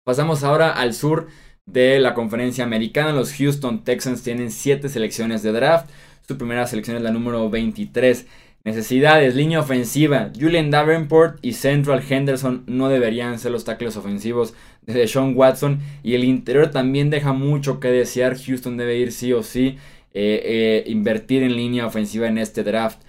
Pasamos 0.04 0.44
ahora 0.44 0.72
al 0.72 0.94
sur 0.94 1.26
de 1.72 1.98
la 1.98 2.14
conferencia 2.14 2.64
americana. 2.64 3.12
Los 3.12 3.32
Houston 3.34 3.84
Texans 3.84 4.22
tienen 4.22 4.50
7 4.50 4.88
selecciones 4.88 5.42
de 5.42 5.52
draft. 5.52 5.90
Su 6.26 6.38
primera 6.38 6.66
selección 6.66 6.96
es 6.96 7.02
la 7.02 7.10
número 7.10 7.48
23. 7.50 8.26
Necesidades, 8.64 9.34
línea 9.34 9.60
ofensiva. 9.60 10.30
Julian 10.38 10.70
Davenport 10.70 11.38
y 11.42 11.54
Central 11.54 12.02
Henderson 12.08 12.64
no 12.66 12.88
deberían 12.88 13.38
ser 13.38 13.52
los 13.52 13.64
tackles 13.64 13.96
ofensivos 13.96 14.54
de 14.82 15.08
Sean 15.08 15.34
Watson. 15.34 15.80
Y 16.02 16.14
el 16.14 16.24
interior 16.24 16.70
también 16.70 17.10
deja 17.10 17.32
mucho 17.32 17.80
que 17.80 17.88
desear. 17.88 18.36
Houston 18.38 18.76
debe 18.76 18.96
ir 18.96 19.12
sí 19.12 19.32
o 19.32 19.42
sí. 19.42 19.78
Eh, 20.12 20.42
eh, 20.44 20.90
invertir 20.90 21.44
en 21.44 21.56
línea 21.56 21.86
ofensiva 21.86 22.26
en 22.26 22.38
este 22.38 22.64
draft. 22.64 23.00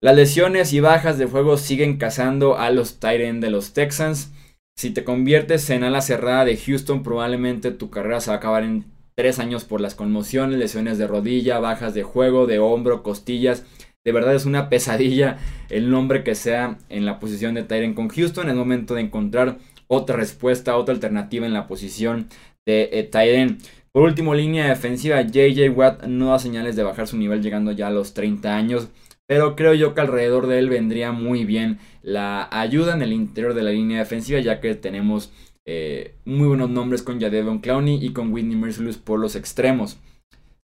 Las 0.00 0.16
lesiones 0.16 0.72
y 0.72 0.80
bajas 0.80 1.18
de 1.18 1.26
juego 1.26 1.58
siguen 1.58 1.98
cazando 1.98 2.56
a 2.56 2.70
los 2.70 3.00
Tyrants 3.00 3.42
de 3.42 3.50
los 3.50 3.74
Texans. 3.74 4.32
Si 4.76 4.90
te 4.90 5.04
conviertes 5.04 5.68
en 5.70 5.84
ala 5.84 6.00
cerrada 6.00 6.44
de 6.44 6.56
Houston, 6.56 7.02
probablemente 7.02 7.70
tu 7.70 7.90
carrera 7.90 8.20
se 8.20 8.30
va 8.30 8.36
a 8.36 8.38
acabar 8.38 8.64
en 8.64 8.86
tres 9.14 9.38
años 9.38 9.64
por 9.64 9.80
las 9.80 9.94
conmociones, 9.94 10.58
lesiones 10.58 10.96
de 10.96 11.06
rodilla, 11.06 11.58
bajas 11.58 11.92
de 11.92 12.02
juego, 12.02 12.46
de 12.46 12.58
hombro, 12.58 13.02
costillas. 13.02 13.66
De 14.04 14.12
verdad 14.12 14.34
es 14.34 14.46
una 14.46 14.68
pesadilla 14.70 15.38
el 15.68 15.90
nombre 15.90 16.24
que 16.24 16.34
sea 16.34 16.78
en 16.88 17.04
la 17.04 17.18
posición 17.18 17.54
de 17.54 17.64
Tyren 17.64 17.94
con 17.94 18.08
Houston. 18.08 18.48
Es 18.48 18.54
momento 18.54 18.94
de 18.94 19.02
encontrar 19.02 19.58
otra 19.88 20.16
respuesta, 20.16 20.76
otra 20.76 20.94
alternativa 20.94 21.44
en 21.44 21.52
la 21.52 21.66
posición 21.66 22.28
de 22.64 22.88
eh, 22.92 23.02
Tyren. 23.02 23.58
Por 23.92 24.04
último, 24.04 24.34
línea 24.34 24.68
defensiva, 24.68 25.20
JJ 25.20 25.68
Watt 25.70 26.04
no 26.04 26.30
da 26.30 26.38
señales 26.38 26.76
de 26.76 26.84
bajar 26.84 27.08
su 27.08 27.16
nivel 27.18 27.42
llegando 27.42 27.72
ya 27.72 27.88
a 27.88 27.90
los 27.90 28.14
30 28.14 28.56
años. 28.56 28.88
Pero 29.26 29.56
creo 29.56 29.74
yo 29.74 29.94
que 29.94 30.00
alrededor 30.00 30.46
de 30.46 30.58
él 30.60 30.70
vendría 30.70 31.12
muy 31.12 31.44
bien 31.44 31.78
la 32.02 32.48
ayuda 32.50 32.94
en 32.94 33.02
el 33.02 33.12
interior 33.12 33.54
de 33.54 33.62
la 33.62 33.70
línea 33.70 33.98
defensiva, 33.98 34.40
ya 34.40 34.60
que 34.60 34.74
tenemos 34.74 35.32
eh, 35.66 36.14
muy 36.24 36.48
buenos 36.48 36.70
nombres 36.70 37.02
con 37.02 37.20
Jadevon 37.20 37.60
Clowney 37.60 38.04
y 38.04 38.12
con 38.12 38.32
Whitney 38.32 38.56
Merciless 38.56 38.98
por 38.98 39.20
los 39.20 39.36
extremos. 39.36 39.98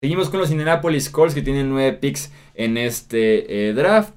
Seguimos 0.03 0.31
con 0.31 0.41
los 0.41 0.51
Indianapolis 0.51 1.11
Colts 1.11 1.35
que 1.35 1.43
tienen 1.43 1.71
9 1.71 1.95
picks 1.95 2.33
en 2.55 2.77
este 2.77 3.69
eh, 3.69 3.73
draft. 3.73 4.15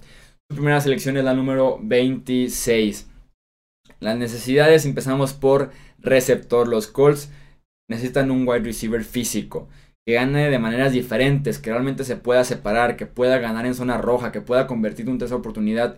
Su 0.49 0.55
primera 0.55 0.81
selección 0.81 1.17
es 1.17 1.23
la 1.23 1.33
número 1.33 1.79
26. 1.81 3.09
Las 3.99 4.17
necesidades 4.17 4.85
empezamos 4.85 5.33
por 5.33 5.71
receptor. 5.99 6.67
Los 6.67 6.87
Colts 6.87 7.31
necesitan 7.89 8.31
un 8.31 8.47
wide 8.47 8.63
receiver 8.63 9.03
físico 9.03 9.67
que 10.05 10.15
gane 10.15 10.49
de 10.49 10.59
maneras 10.59 10.91
diferentes, 10.91 11.59
que 11.59 11.71
realmente 11.71 12.03
se 12.03 12.15
pueda 12.15 12.43
separar, 12.43 12.97
que 12.97 13.05
pueda 13.05 13.37
ganar 13.37 13.65
en 13.65 13.75
zona 13.75 13.97
roja, 13.97 14.31
que 14.31 14.41
pueda 14.41 14.65
convertir 14.65 15.09
un 15.09 15.19
tercera 15.19 15.37
oportunidad 15.37 15.97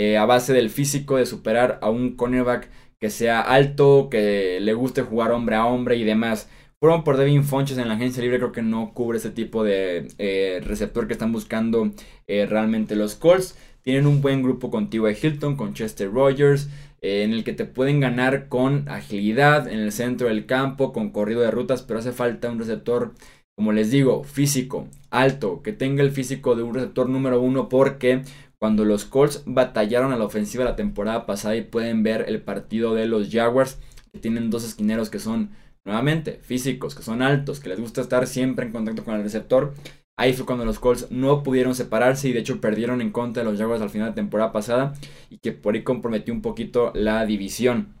eh, 0.00 0.16
a 0.16 0.26
base 0.26 0.52
del 0.52 0.70
físico 0.70 1.16
de 1.16 1.26
superar 1.26 1.80
a 1.82 1.90
un 1.90 2.14
cornerback 2.14 2.70
que 3.00 3.10
sea 3.10 3.40
alto, 3.40 4.06
que 4.08 4.60
le 4.60 4.72
guste 4.72 5.02
jugar 5.02 5.32
hombre 5.32 5.56
a 5.56 5.66
hombre 5.66 5.96
y 5.96 6.04
demás. 6.04 6.48
Fueron 6.78 7.02
por 7.02 7.16
Devin 7.16 7.42
Fonches 7.42 7.78
en 7.78 7.88
la 7.88 7.94
agencia 7.94 8.22
libre, 8.22 8.38
creo 8.38 8.52
que 8.52 8.62
no 8.62 8.94
cubre 8.94 9.18
ese 9.18 9.30
tipo 9.30 9.64
de 9.64 10.06
eh, 10.18 10.60
receptor 10.64 11.08
que 11.08 11.14
están 11.14 11.32
buscando 11.32 11.90
eh, 12.28 12.46
realmente 12.46 12.94
los 12.94 13.16
Colts. 13.16 13.58
Tienen 13.82 14.06
un 14.06 14.20
buen 14.20 14.40
grupo 14.40 14.70
con 14.70 14.88
T.Y. 14.88 15.16
Hilton, 15.20 15.56
con 15.56 15.74
Chester 15.74 16.12
Rogers, 16.12 16.68
en 17.00 17.32
el 17.32 17.42
que 17.42 17.52
te 17.52 17.64
pueden 17.64 17.98
ganar 17.98 18.46
con 18.46 18.88
agilidad 18.88 19.66
en 19.66 19.80
el 19.80 19.90
centro 19.90 20.28
del 20.28 20.46
campo, 20.46 20.92
con 20.92 21.10
corrido 21.10 21.40
de 21.40 21.50
rutas, 21.50 21.82
pero 21.82 21.98
hace 21.98 22.12
falta 22.12 22.52
un 22.52 22.60
receptor, 22.60 23.14
como 23.56 23.72
les 23.72 23.90
digo, 23.90 24.22
físico, 24.22 24.86
alto, 25.10 25.60
que 25.60 25.72
tenga 25.72 26.04
el 26.04 26.12
físico 26.12 26.54
de 26.54 26.62
un 26.62 26.74
receptor 26.74 27.08
número 27.08 27.40
uno, 27.40 27.68
porque 27.68 28.22
cuando 28.60 28.84
los 28.84 29.04
Colts 29.04 29.42
batallaron 29.46 30.12
a 30.12 30.16
la 30.16 30.24
ofensiva 30.24 30.64
la 30.64 30.76
temporada 30.76 31.26
pasada 31.26 31.56
y 31.56 31.62
pueden 31.62 32.02
ver 32.02 32.24
el 32.28 32.42
partido 32.42 32.94
de 32.94 33.06
los 33.06 33.30
Jaguars, 33.30 33.78
que 34.12 34.18
tienen 34.18 34.50
dos 34.50 34.64
esquineros 34.64 35.10
que 35.10 35.18
son 35.18 35.50
nuevamente 35.84 36.40
físicos, 36.42 36.94
que 36.94 37.02
son 37.02 37.22
altos, 37.22 37.60
que 37.60 37.68
les 37.68 37.80
gusta 37.80 38.00
estar 38.00 38.26
siempre 38.26 38.66
en 38.66 38.72
contacto 38.72 39.04
con 39.04 39.14
el 39.14 39.22
receptor. 39.22 39.74
Ahí 40.18 40.32
fue 40.32 40.46
cuando 40.46 40.64
los 40.64 40.80
Colts 40.80 41.10
no 41.10 41.44
pudieron 41.44 41.76
separarse 41.76 42.28
y 42.28 42.32
de 42.32 42.40
hecho 42.40 42.60
perdieron 42.60 43.00
en 43.00 43.12
contra 43.12 43.44
de 43.44 43.50
los 43.50 43.58
Jaguars 43.58 43.82
al 43.82 43.90
final 43.90 44.08
de 44.08 44.14
temporada 44.14 44.52
pasada 44.52 44.94
y 45.30 45.38
que 45.38 45.52
por 45.52 45.74
ahí 45.74 45.84
comprometió 45.84 46.34
un 46.34 46.42
poquito 46.42 46.90
la 46.94 47.24
división. 47.24 47.94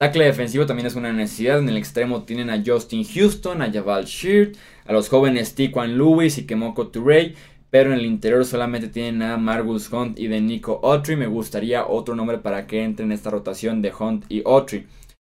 Tackle 0.00 0.24
defensivo 0.24 0.64
también 0.64 0.86
es 0.86 0.94
una 0.94 1.12
necesidad. 1.12 1.58
En 1.58 1.68
el 1.68 1.76
extremo 1.76 2.22
tienen 2.22 2.48
a 2.48 2.62
Justin 2.64 3.04
Houston, 3.04 3.60
a 3.60 3.70
Jabal 3.70 4.06
Sheard, 4.06 4.52
a 4.86 4.92
los 4.92 5.08
jóvenes 5.10 5.54
Tiquan 5.54 5.98
Lewis 5.98 6.38
y 6.38 6.46
Kemoko 6.46 6.88
Turey. 6.88 7.34
Pero 7.70 7.92
en 7.92 7.98
el 8.00 8.06
interior 8.06 8.44
solamente 8.44 8.88
tienen 8.88 9.22
a 9.22 9.36
Margus 9.36 9.92
Hunt 9.92 10.18
y 10.18 10.26
de 10.26 10.40
Nico 10.40 10.80
Autry. 10.82 11.16
Me 11.16 11.26
gustaría 11.28 11.86
otro 11.86 12.14
nombre 12.14 12.38
para 12.38 12.66
que 12.66 12.82
entre 12.82 13.04
en 13.04 13.12
esta 13.12 13.30
rotación 13.30 13.80
de 13.80 13.92
Hunt 13.92 14.24
y 14.28 14.42
Autry. 14.44 14.86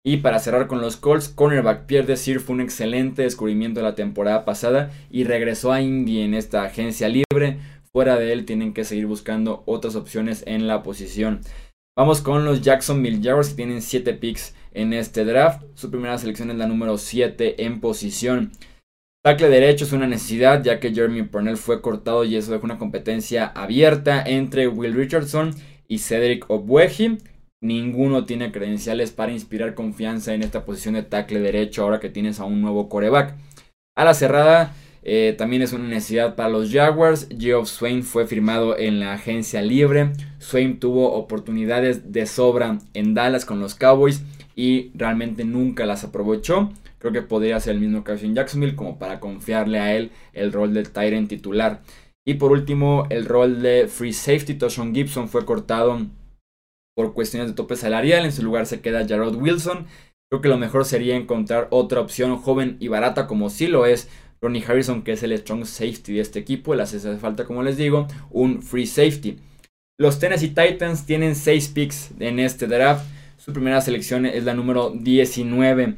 Y 0.07 0.17
para 0.17 0.37
cerrar 0.37 0.67
con 0.67 0.81
los 0.81 0.97
Colts, 0.97 1.29
cornerback 1.29 1.87
Pierre 1.87 2.05
Desir 2.05 2.39
fue 2.39 2.53
un 2.53 2.61
excelente 2.61 3.23
descubrimiento 3.23 3.79
de 3.79 3.85
la 3.85 3.95
temporada 3.95 4.45
pasada 4.45 4.91
y 5.09 5.23
regresó 5.23 5.71
a 5.71 5.81
Indy 5.81 6.21
en 6.21 6.35
esta 6.35 6.61
agencia 6.61 7.09
libre. 7.09 7.57
Fuera 7.91 8.17
de 8.17 8.31
él 8.31 8.45
tienen 8.45 8.73
que 8.73 8.83
seguir 8.83 9.07
buscando 9.07 9.63
otras 9.65 9.95
opciones 9.95 10.43
en 10.45 10.67
la 10.67 10.83
posición. 10.83 11.41
Vamos 11.97 12.21
con 12.21 12.45
los 12.45 12.61
Jacksonville 12.61 13.21
Jaguars 13.23 13.49
que 13.49 13.55
tienen 13.55 13.81
7 13.81 14.13
picks 14.13 14.53
en 14.73 14.93
este 14.93 15.25
draft. 15.25 15.63
Su 15.73 15.89
primera 15.89 16.17
selección 16.17 16.51
es 16.51 16.57
la 16.57 16.67
número 16.67 16.97
7 16.97 17.63
en 17.63 17.79
posición. 17.79 18.51
Tackle 19.25 19.49
derecho 19.49 19.85
es 19.85 19.91
una 19.91 20.05
necesidad 20.05 20.61
ya 20.61 20.79
que 20.79 20.93
Jeremy 20.93 21.23
Purnell 21.23 21.57
fue 21.57 21.81
cortado 21.81 22.23
y 22.25 22.35
eso 22.35 22.51
dejó 22.51 22.65
una 22.65 22.77
competencia 22.77 23.47
abierta 23.47 24.21
entre 24.23 24.67
Will 24.67 24.93
Richardson 24.93 25.49
y 25.87 25.97
Cedric 25.97 26.47
Obweji. 26.47 27.17
Ninguno 27.59 28.25
tiene 28.25 28.51
credenciales 28.51 29.09
para 29.09 29.31
inspirar 29.31 29.73
confianza 29.73 30.35
en 30.35 30.43
esta 30.43 30.63
posición 30.63 30.93
de 30.93 31.01
tackle 31.01 31.39
derecho 31.39 31.81
ahora 31.81 31.99
que 31.99 32.11
tienes 32.11 32.39
a 32.39 32.43
un 32.45 32.61
nuevo 32.61 32.87
coreback. 32.87 33.33
A 33.95 34.05
la 34.05 34.13
cerrada 34.13 34.75
eh, 35.01 35.33
también 35.35 35.63
es 35.63 35.73
una 35.73 35.87
necesidad 35.87 36.35
para 36.35 36.49
los 36.49 36.71
Jaguars. 36.71 37.27
Geoff 37.35 37.67
Swain 37.67 38.03
fue 38.03 38.27
firmado 38.27 38.77
en 38.77 38.99
la 38.99 39.13
agencia 39.13 39.63
libre. 39.63 40.11
Swain 40.37 40.79
tuvo 40.79 41.13
oportunidades 41.13 42.11
de 42.11 42.27
sobra 42.27 42.77
en 42.93 43.15
Dallas 43.15 43.45
con 43.45 43.59
los 43.59 43.73
Cowboys 43.73 44.21
y 44.55 44.91
realmente 44.93 45.45
nunca 45.45 45.87
las 45.87 46.03
aprovechó. 46.03 46.69
Creo 46.99 47.13
que 47.13 47.21
podría 47.21 47.59
ser 47.59 47.75
el 47.75 47.81
mismo 47.81 48.03
caso 48.03 48.25
en 48.25 48.35
Jacksonville 48.35 48.75
como 48.75 48.97
para 48.97 49.19
confiarle 49.19 49.79
a 49.79 49.95
él 49.95 50.11
el 50.33 50.51
rol 50.51 50.73
del 50.73 50.91
Tyrant 50.91 51.29
titular. 51.29 51.81
Y 52.27 52.35
por 52.35 52.51
último, 52.51 53.05
el 53.09 53.25
rol 53.25 53.61
de 53.61 53.87
Free 53.87 54.13
Safety. 54.13 54.55
Toshon 54.55 54.95
Gibson 54.95 55.29
fue 55.29 55.45
cortado 55.45 56.07
por 56.95 57.13
cuestiones 57.13 57.49
de 57.49 57.55
tope 57.55 57.75
salarial. 57.75 58.25
En 58.25 58.31
su 58.31 58.43
lugar 58.43 58.65
se 58.65 58.81
queda 58.81 59.07
Jarrod 59.07 59.35
Wilson. 59.35 59.85
Creo 60.31 60.41
que 60.41 60.49
lo 60.49 60.57
mejor 60.57 60.85
sería 60.85 61.15
encontrar 61.15 61.67
otra 61.69 62.01
opción 62.01 62.35
joven 62.37 62.77
y 62.79 62.87
barata 62.87 63.27
como 63.27 63.49
sí 63.49 63.67
lo 63.67 63.85
es 63.85 64.09
Ronnie 64.41 64.63
Harrison, 64.67 65.03
que 65.03 65.11
es 65.11 65.23
el 65.23 65.37
strong 65.37 65.65
safety 65.65 66.13
de 66.13 66.21
este 66.21 66.39
equipo. 66.39 66.73
Le 66.73 66.83
hace 66.83 66.99
falta, 67.17 67.45
como 67.45 67.61
les 67.61 67.77
digo, 67.77 68.07
un 68.31 68.63
free 68.63 68.87
safety. 68.87 69.37
Los 69.99 70.19
Tennessee 70.19 70.49
Titans 70.49 71.05
tienen 71.05 71.35
6 71.35 71.69
picks 71.69 72.11
en 72.19 72.39
este 72.39 72.67
draft. 72.67 73.05
Su 73.37 73.53
primera 73.53 73.79
selección 73.81 74.25
es 74.25 74.43
la 74.43 74.53
número 74.53 74.89
19. 74.89 75.95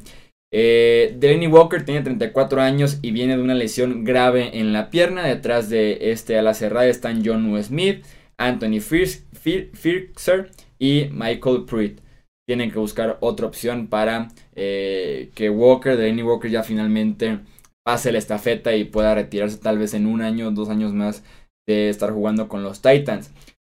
Eh, 0.50 1.14
Delaney 1.18 1.46
Walker 1.46 1.84
tiene 1.84 2.00
34 2.00 2.60
años 2.62 2.98
y 3.02 3.10
viene 3.10 3.36
de 3.36 3.42
una 3.42 3.54
lesión 3.54 4.04
grave 4.04 4.58
en 4.58 4.72
la 4.72 4.90
pierna. 4.90 5.26
Detrás 5.26 5.68
de 5.68 6.10
este 6.10 6.38
a 6.38 6.42
la 6.42 6.54
cerrada 6.54 6.86
están 6.86 7.22
John 7.24 7.62
Smith, 7.62 8.04
Anthony 8.36 8.80
Firkser 8.80 10.50
y 10.78 11.08
Michael 11.12 11.64
Pruitt. 11.66 12.00
Tienen 12.46 12.70
que 12.70 12.78
buscar 12.78 13.18
otra 13.20 13.46
opción 13.46 13.88
para 13.88 14.28
eh, 14.54 15.30
que 15.34 15.50
Walker, 15.50 15.96
Delaney 15.96 16.22
Walker 16.22 16.50
ya 16.50 16.62
finalmente 16.62 17.40
pase 17.84 18.10
la 18.10 18.18
estafeta 18.18 18.74
y 18.74 18.84
pueda 18.84 19.14
retirarse 19.14 19.58
tal 19.58 19.78
vez 19.78 19.92
en 19.94 20.06
un 20.06 20.22
año 20.22 20.50
dos 20.50 20.70
años 20.70 20.94
más 20.94 21.24
de 21.66 21.90
estar 21.90 22.10
jugando 22.10 22.48
con 22.48 22.62
los 22.62 22.80
Titans. 22.80 23.30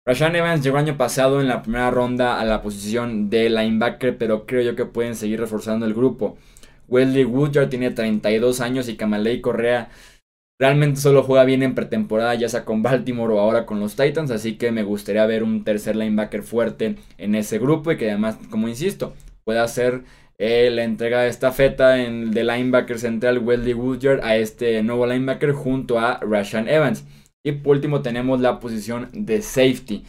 Rashan 0.04 0.34
Evans 0.34 0.64
llegó 0.64 0.78
año 0.78 0.96
pasado 0.96 1.40
en 1.40 1.46
la 1.46 1.62
primera 1.62 1.90
ronda 1.92 2.40
a 2.40 2.44
la 2.44 2.60
posición 2.60 3.30
de 3.30 3.48
linebacker, 3.48 4.18
pero 4.18 4.46
creo 4.46 4.62
yo 4.62 4.74
que 4.74 4.84
pueden 4.84 5.14
seguir 5.14 5.38
reforzando 5.38 5.86
el 5.86 5.94
grupo. 5.94 6.36
Wesley 6.88 7.24
Woodyard 7.24 7.68
tiene 7.68 7.92
32 7.92 8.60
años 8.60 8.88
y 8.88 8.96
Kamalei 8.96 9.40
Correa 9.40 9.90
realmente 10.58 11.00
solo 11.00 11.22
juega 11.22 11.44
bien 11.44 11.62
en 11.62 11.76
pretemporada, 11.76 12.34
ya 12.34 12.48
sea 12.48 12.64
con 12.64 12.82
Baltimore 12.82 13.32
o 13.34 13.38
ahora 13.38 13.64
con 13.64 13.78
los 13.78 13.94
Titans, 13.94 14.32
así 14.32 14.56
que 14.56 14.72
me 14.72 14.82
gustaría 14.82 15.24
ver 15.26 15.44
un 15.44 15.62
tercer 15.62 15.94
linebacker 15.94 16.42
fuerte 16.42 16.96
en 17.18 17.34
ese 17.36 17.58
grupo 17.60 17.92
y 17.92 17.96
que 17.96 18.10
además, 18.10 18.38
como 18.50 18.68
insisto, 18.68 19.14
pueda 19.44 19.62
hacer 19.62 20.02
eh, 20.38 20.70
la 20.70 20.82
entrega 20.82 21.20
de 21.22 21.28
esta 21.28 21.52
feta 21.52 22.02
en, 22.02 22.32
de 22.32 22.42
linebacker 22.42 22.98
central 22.98 23.38
Wesley 23.38 23.74
Woodyard 23.74 24.20
a 24.24 24.36
este 24.36 24.82
nuevo 24.82 25.06
linebacker 25.06 25.52
junto 25.52 26.00
a 26.00 26.18
Rashan 26.18 26.68
Evans. 26.68 27.04
Y 27.44 27.52
por 27.52 27.76
último 27.76 28.02
tenemos 28.02 28.40
la 28.40 28.60
posición 28.60 29.08
de 29.12 29.42
safety. 29.42 30.04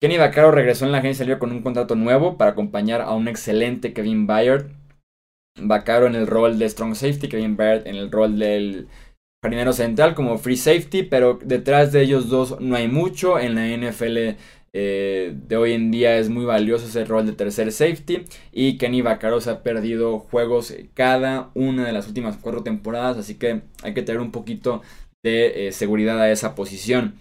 Kenny 0.00 0.18
Vaccaro 0.18 0.50
regresó 0.50 0.84
en 0.84 0.92
la 0.92 0.98
agencia 0.98 1.24
libre 1.24 1.38
con 1.38 1.52
un 1.52 1.62
contrato 1.62 1.94
nuevo 1.94 2.36
para 2.36 2.50
acompañar 2.50 3.00
a 3.00 3.12
un 3.12 3.28
excelente 3.28 3.92
Kevin 3.92 4.26
Byard 4.26 4.66
Vaccaro 5.60 6.06
en 6.06 6.14
el 6.14 6.26
rol 6.26 6.58
de 6.58 6.68
strong 6.68 6.94
safety, 6.94 7.28
Kevin 7.28 7.56
Baird 7.56 7.86
en 7.86 7.96
el 7.96 8.10
rol 8.10 8.38
del 8.38 8.88
jardinero 9.42 9.72
central 9.72 10.14
como 10.14 10.38
free 10.38 10.56
safety, 10.56 11.02
pero 11.02 11.38
detrás 11.42 11.92
de 11.92 12.02
ellos 12.02 12.28
dos 12.28 12.60
no 12.60 12.76
hay 12.76 12.88
mucho. 12.88 13.38
En 13.38 13.54
la 13.54 13.66
NFL 13.66 14.36
eh, 14.72 15.34
de 15.34 15.56
hoy 15.56 15.72
en 15.72 15.90
día 15.90 16.16
es 16.16 16.30
muy 16.30 16.46
valioso 16.46 16.86
ese 16.86 17.04
rol 17.04 17.26
de 17.26 17.32
tercer 17.32 17.70
safety 17.70 18.24
y 18.50 18.78
Kenny 18.78 19.02
Vaccaro 19.02 19.40
se 19.40 19.50
ha 19.50 19.62
perdido 19.62 20.20
juegos 20.20 20.74
cada 20.94 21.50
una 21.54 21.84
de 21.84 21.92
las 21.92 22.08
últimas 22.08 22.38
cuatro 22.38 22.62
temporadas, 22.62 23.18
así 23.18 23.34
que 23.34 23.62
hay 23.82 23.92
que 23.92 24.02
tener 24.02 24.22
un 24.22 24.32
poquito 24.32 24.80
de 25.22 25.68
eh, 25.68 25.72
seguridad 25.72 26.20
a 26.20 26.30
esa 26.30 26.54
posición. 26.54 27.14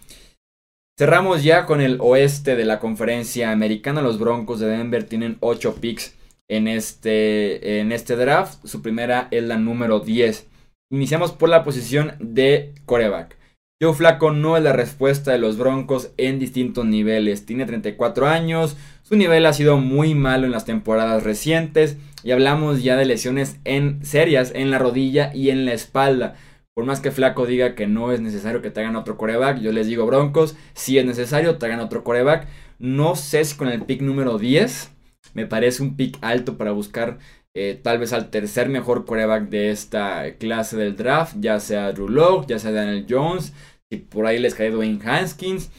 Cerramos 0.97 1.43
ya 1.43 1.65
con 1.65 1.81
el 1.81 1.97
oeste 1.99 2.55
de 2.55 2.65
la 2.65 2.79
conferencia 2.79 3.51
americana. 3.51 4.01
Los 4.01 4.19
Broncos 4.19 4.59
de 4.59 4.67
Denver 4.67 5.03
tienen 5.03 5.37
8 5.39 5.75
picks 5.81 6.15
en 6.49 6.67
este, 6.67 7.79
en 7.79 7.91
este 7.91 8.15
draft. 8.15 8.65
Su 8.65 8.81
primera 8.81 9.27
es 9.31 9.43
la 9.43 9.57
número 9.57 9.99
10. 9.99 10.47
Iniciamos 10.91 11.31
por 11.31 11.49
la 11.49 11.63
posición 11.63 12.13
de 12.19 12.73
coreback. 12.85 13.37
Joe 13.81 13.93
Flaco 13.93 14.29
no 14.29 14.57
es 14.57 14.63
la 14.63 14.73
respuesta 14.73 15.31
de 15.31 15.39
los 15.39 15.57
Broncos 15.57 16.11
en 16.17 16.37
distintos 16.37 16.85
niveles. 16.85 17.47
Tiene 17.47 17.65
34 17.65 18.27
años, 18.27 18.77
su 19.01 19.15
nivel 19.15 19.45
ha 19.47 19.53
sido 19.53 19.77
muy 19.77 20.13
malo 20.13 20.45
en 20.45 20.51
las 20.51 20.65
temporadas 20.65 21.23
recientes 21.23 21.97
y 22.23 22.29
hablamos 22.29 22.83
ya 22.83 22.95
de 22.95 23.05
lesiones 23.05 23.57
en 23.65 24.05
serias 24.05 24.51
en 24.53 24.69
la 24.69 24.77
rodilla 24.77 25.33
y 25.33 25.49
en 25.49 25.65
la 25.65 25.73
espalda. 25.73 26.35
Por 26.73 26.85
más 26.85 27.01
que 27.01 27.11
Flaco 27.11 27.45
diga 27.45 27.75
que 27.75 27.85
no 27.85 28.11
es 28.11 28.21
necesario 28.21 28.61
que 28.61 28.71
traigan 28.71 28.95
otro 28.95 29.17
coreback, 29.17 29.59
yo 29.59 29.71
les 29.73 29.87
digo 29.87 30.05
Broncos, 30.05 30.55
si 30.73 30.97
es 30.97 31.05
necesario, 31.05 31.57
traigan 31.57 31.81
otro 31.81 32.03
coreback. 32.03 32.47
No 32.79 33.15
sé 33.15 33.43
si 33.43 33.57
con 33.57 33.67
el 33.67 33.83
pick 33.83 34.01
número 34.01 34.37
10 34.37 34.91
me 35.33 35.45
parece 35.45 35.83
un 35.83 35.95
pick 35.95 36.17
alto 36.21 36.57
para 36.57 36.71
buscar 36.71 37.19
eh, 37.53 37.79
tal 37.81 37.99
vez 37.99 38.13
al 38.13 38.29
tercer 38.29 38.69
mejor 38.69 39.05
coreback 39.05 39.49
de 39.49 39.71
esta 39.71 40.35
clase 40.37 40.77
del 40.77 40.95
draft, 40.95 41.35
ya 41.39 41.59
sea 41.59 41.91
Drew 41.91 42.07
Locke, 42.07 42.47
ya 42.47 42.59
sea 42.59 42.71
Daniel 42.71 43.05
Jones, 43.09 43.53
si 43.89 43.97
por 43.97 44.25
ahí 44.25 44.39
les 44.39 44.55
cae 44.55 44.71
Dwayne 44.71 44.99
Haskins. 45.03 45.69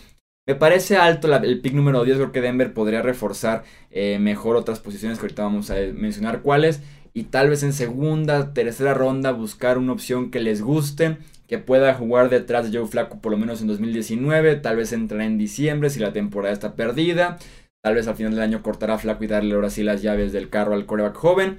Me 0.46 0.54
parece 0.56 0.96
alto 0.96 1.34
el 1.34 1.60
pick 1.60 1.72
número 1.72 2.04
10, 2.04 2.16
creo 2.16 2.32
que 2.32 2.40
Denver 2.40 2.74
podría 2.74 3.00
reforzar 3.00 3.62
eh, 3.90 4.18
mejor 4.18 4.56
otras 4.56 4.80
posiciones 4.80 5.18
que 5.18 5.24
ahorita 5.24 5.44
vamos 5.44 5.70
a 5.70 5.76
mencionar 5.94 6.42
cuáles. 6.42 6.82
Y 7.14 7.24
tal 7.24 7.50
vez 7.50 7.62
en 7.62 7.72
segunda, 7.72 8.54
tercera 8.54 8.94
ronda 8.94 9.32
buscar 9.32 9.78
una 9.78 9.92
opción 9.92 10.30
que 10.30 10.40
les 10.40 10.62
guste, 10.62 11.18
que 11.46 11.58
pueda 11.58 11.92
jugar 11.94 12.30
detrás 12.30 12.70
de 12.70 12.78
Joe 12.78 12.88
Flaco 12.88 13.20
por 13.20 13.32
lo 13.32 13.38
menos 13.38 13.60
en 13.60 13.66
2019, 13.66 14.56
tal 14.56 14.76
vez 14.76 14.92
entrará 14.92 15.26
en 15.26 15.36
diciembre 15.36 15.90
si 15.90 16.00
la 16.00 16.12
temporada 16.12 16.54
está 16.54 16.74
perdida. 16.74 17.38
Tal 17.84 17.96
vez 17.96 18.06
al 18.06 18.14
final 18.14 18.32
del 18.32 18.42
año 18.42 18.62
cortará 18.62 18.96
Flaco 18.96 19.24
y 19.24 19.26
darle 19.26 19.54
ahora 19.54 19.68
sí 19.68 19.82
las 19.82 20.02
llaves 20.02 20.32
del 20.32 20.48
carro 20.48 20.74
al 20.74 20.86
coreback 20.86 21.16
joven. 21.16 21.58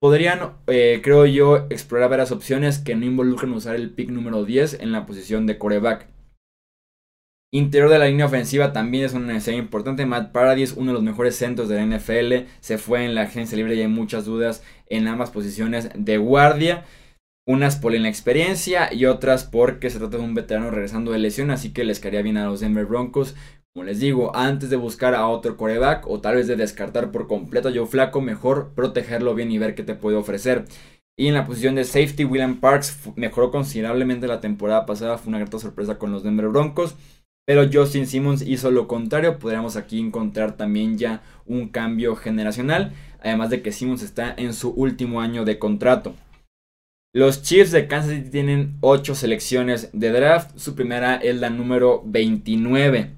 Podrían, 0.00 0.52
eh, 0.68 1.00
creo 1.02 1.26
yo, 1.26 1.66
explorar 1.70 2.08
varias 2.08 2.30
opciones 2.30 2.78
que 2.78 2.94
no 2.94 3.04
involucren 3.04 3.52
usar 3.52 3.74
el 3.74 3.90
pick 3.90 4.10
número 4.10 4.44
10 4.44 4.80
en 4.80 4.92
la 4.92 5.04
posición 5.04 5.46
de 5.46 5.58
coreback. 5.58 6.06
Interior 7.50 7.88
de 7.88 7.98
la 7.98 8.06
línea 8.06 8.26
ofensiva 8.26 8.74
también 8.74 9.04
es 9.04 9.14
una 9.14 9.32
necesidad 9.32 9.56
importante. 9.56 10.04
Matt 10.04 10.32
Paradis, 10.32 10.74
uno 10.76 10.88
de 10.88 10.94
los 10.94 11.02
mejores 11.02 11.34
centros 11.34 11.70
de 11.70 11.76
la 11.76 11.96
NFL, 11.96 12.46
se 12.60 12.76
fue 12.76 13.06
en 13.06 13.14
la 13.14 13.22
agencia 13.22 13.56
libre 13.56 13.74
y 13.74 13.80
hay 13.80 13.88
muchas 13.88 14.26
dudas 14.26 14.62
en 14.86 15.08
ambas 15.08 15.30
posiciones 15.30 15.88
de 15.94 16.18
guardia. 16.18 16.84
Unas 17.46 17.76
por 17.76 17.92
la 17.92 17.98
inexperiencia 17.98 18.92
y 18.92 19.06
otras 19.06 19.44
porque 19.44 19.88
se 19.88 19.98
trata 19.98 20.18
de 20.18 20.22
un 20.22 20.34
veterano 20.34 20.70
regresando 20.70 21.12
de 21.12 21.18
lesión, 21.20 21.50
así 21.50 21.72
que 21.72 21.84
les 21.84 22.00
caería 22.00 22.20
bien 22.20 22.36
a 22.36 22.44
los 22.44 22.60
Denver 22.60 22.84
Broncos. 22.84 23.34
Como 23.72 23.86
les 23.86 24.00
digo, 24.00 24.36
antes 24.36 24.68
de 24.68 24.76
buscar 24.76 25.14
a 25.14 25.26
otro 25.26 25.56
coreback 25.56 26.06
o 26.06 26.20
tal 26.20 26.36
vez 26.36 26.48
de 26.48 26.56
descartar 26.56 27.10
por 27.10 27.28
completo 27.28 27.70
a 27.70 27.72
Joe 27.72 27.86
Flaco, 27.86 28.20
mejor 28.20 28.74
protegerlo 28.74 29.34
bien 29.34 29.50
y 29.50 29.56
ver 29.56 29.74
qué 29.74 29.82
te 29.82 29.94
puede 29.94 30.18
ofrecer. 30.18 30.66
Y 31.16 31.28
en 31.28 31.34
la 31.34 31.46
posición 31.46 31.74
de 31.76 31.84
safety, 31.84 32.24
William 32.24 32.60
Parks 32.60 33.10
mejoró 33.16 33.50
considerablemente 33.50 34.28
la 34.28 34.40
temporada 34.40 34.84
pasada, 34.84 35.16
fue 35.16 35.30
una 35.30 35.38
grata 35.38 35.58
sorpresa 35.58 35.98
con 35.98 36.12
los 36.12 36.22
Denver 36.22 36.48
Broncos. 36.48 36.94
Pero 37.48 37.66
Justin 37.72 38.06
Simmons 38.06 38.42
hizo 38.42 38.70
lo 38.70 38.86
contrario. 38.86 39.38
Podríamos 39.38 39.76
aquí 39.76 39.98
encontrar 39.98 40.58
también 40.58 40.98
ya 40.98 41.22
un 41.46 41.68
cambio 41.68 42.14
generacional. 42.14 42.92
Además 43.22 43.48
de 43.48 43.62
que 43.62 43.72
Simmons 43.72 44.02
está 44.02 44.34
en 44.36 44.52
su 44.52 44.68
último 44.68 45.22
año 45.22 45.46
de 45.46 45.58
contrato. 45.58 46.14
Los 47.14 47.42
Chiefs 47.42 47.70
de 47.70 47.88
Kansas 47.88 48.10
City 48.10 48.28
tienen 48.28 48.76
8 48.82 49.14
selecciones 49.14 49.88
de 49.94 50.10
draft. 50.10 50.58
Su 50.58 50.74
primera 50.74 51.16
es 51.16 51.36
la 51.36 51.48
número 51.48 52.02
29. 52.04 53.12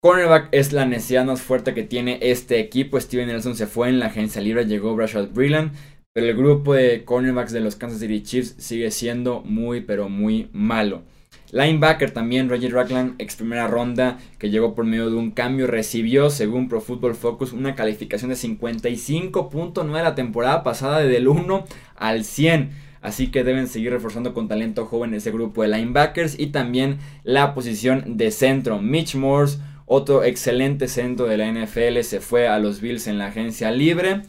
Cornerback 0.00 0.48
es 0.52 0.72
la 0.72 0.86
necesidad 0.86 1.26
más 1.26 1.42
fuerte 1.42 1.74
que 1.74 1.82
tiene 1.82 2.18
este 2.22 2.60
equipo. 2.60 2.98
Steven 2.98 3.26
Nelson 3.26 3.56
se 3.56 3.66
fue 3.66 3.90
en 3.90 3.98
la 3.98 4.06
agencia 4.06 4.40
libre, 4.40 4.64
llegó 4.64 4.96
Rashad 4.96 5.28
Brilland. 5.34 5.72
Pero 6.14 6.26
el 6.26 6.34
grupo 6.34 6.72
de 6.72 7.04
cornerbacks 7.04 7.52
de 7.52 7.60
los 7.60 7.76
Kansas 7.76 8.00
City 8.00 8.22
Chiefs 8.22 8.54
sigue 8.56 8.90
siendo 8.90 9.42
muy, 9.42 9.82
pero 9.82 10.08
muy 10.08 10.48
malo. 10.54 11.02
Linebacker 11.50 12.10
también, 12.10 12.48
Roger 12.48 12.72
Ragland, 12.72 13.14
ex 13.18 13.36
primera 13.36 13.66
ronda, 13.66 14.18
que 14.38 14.50
llegó 14.50 14.74
por 14.74 14.84
medio 14.84 15.08
de 15.08 15.16
un 15.16 15.30
cambio, 15.30 15.66
recibió, 15.66 16.28
según 16.30 16.68
Pro 16.68 16.80
Football 16.80 17.14
Focus, 17.14 17.52
una 17.52 17.74
calificación 17.74 18.30
de 18.30 18.36
55.9 18.36 20.02
la 20.02 20.14
temporada 20.14 20.62
pasada, 20.62 21.00
desde 21.00 21.16
el 21.16 21.28
1 21.28 21.64
al 21.96 22.24
100. 22.24 22.70
Así 23.00 23.28
que 23.28 23.44
deben 23.44 23.68
seguir 23.68 23.92
reforzando 23.92 24.34
con 24.34 24.48
talento 24.48 24.84
joven 24.84 25.14
ese 25.14 25.30
grupo 25.30 25.62
de 25.62 25.68
linebackers 25.68 26.38
y 26.38 26.48
también 26.48 26.98
la 27.22 27.54
posición 27.54 28.16
de 28.16 28.30
centro. 28.30 28.80
Mitch 28.80 29.14
Morse, 29.14 29.58
otro 29.86 30.24
excelente 30.24 30.88
centro 30.88 31.26
de 31.26 31.38
la 31.38 31.50
NFL, 31.50 32.00
se 32.02 32.20
fue 32.20 32.48
a 32.48 32.58
los 32.58 32.80
Bills 32.80 33.06
en 33.06 33.18
la 33.18 33.26
agencia 33.26 33.70
libre. 33.70 34.22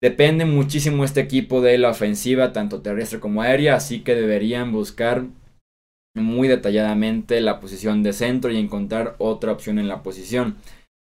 Depende 0.00 0.44
muchísimo 0.44 1.04
este 1.04 1.20
equipo 1.20 1.60
de 1.60 1.76
la 1.78 1.90
ofensiva, 1.90 2.52
tanto 2.52 2.80
terrestre 2.82 3.18
como 3.18 3.42
aérea, 3.42 3.74
así 3.74 4.00
que 4.00 4.14
deberían 4.14 4.70
buscar 4.70 5.24
muy 6.16 6.48
detalladamente 6.48 7.40
la 7.40 7.60
posición 7.60 8.02
de 8.02 8.12
centro 8.12 8.50
y 8.50 8.58
encontrar 8.58 9.14
otra 9.18 9.52
opción 9.52 9.78
en 9.78 9.88
la 9.88 10.02
posición. 10.02 10.56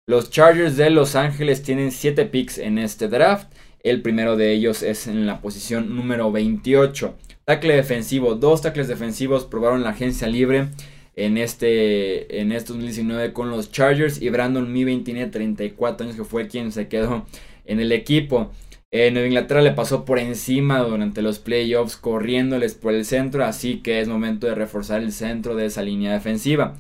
Los 0.07 0.29
Chargers 0.29 0.77
de 0.77 0.89
Los 0.89 1.15
Ángeles 1.15 1.63
tienen 1.63 1.91
7 1.91 2.25
picks 2.25 2.57
en 2.57 2.77
este 2.77 3.07
draft. 3.07 3.51
El 3.83 4.01
primero 4.01 4.35
de 4.35 4.51
ellos 4.51 4.83
es 4.83 5.07
en 5.07 5.25
la 5.25 5.41
posición 5.41 5.95
número 5.95 6.31
28. 6.31 7.15
Tackle 7.45 7.75
defensivo. 7.75 8.35
Dos 8.35 8.61
tackles 8.61 8.87
defensivos 8.87 9.45
probaron 9.45 9.83
la 9.83 9.89
agencia 9.89 10.27
libre 10.27 10.69
en 11.15 11.37
este 11.37 12.39
en 12.39 12.49
2019 12.49 13.33
con 13.33 13.49
los 13.49 13.71
Chargers 13.71 14.21
y 14.21 14.29
Brandon 14.29 14.71
Mi 14.71 14.85
tiene 15.03 15.27
34 15.27 16.05
años 16.05 16.15
que 16.15 16.23
fue 16.23 16.47
quien 16.47 16.71
se 16.71 16.87
quedó 16.87 17.25
en 17.65 17.79
el 17.79 17.91
equipo. 17.91 18.51
Eh, 18.93 19.09
Nueva 19.11 19.27
Inglaterra 19.27 19.61
le 19.61 19.71
pasó 19.71 20.03
por 20.03 20.19
encima 20.19 20.79
durante 20.79 21.21
los 21.21 21.39
playoffs 21.39 21.95
corriéndoles 21.95 22.75
por 22.75 22.93
el 22.93 23.05
centro, 23.05 23.45
así 23.45 23.77
que 23.77 24.01
es 24.01 24.09
momento 24.09 24.47
de 24.47 24.55
reforzar 24.55 25.01
el 25.01 25.13
centro 25.13 25.55
de 25.55 25.65
esa 25.67 25.81
línea 25.81 26.11
defensiva. 26.11 26.75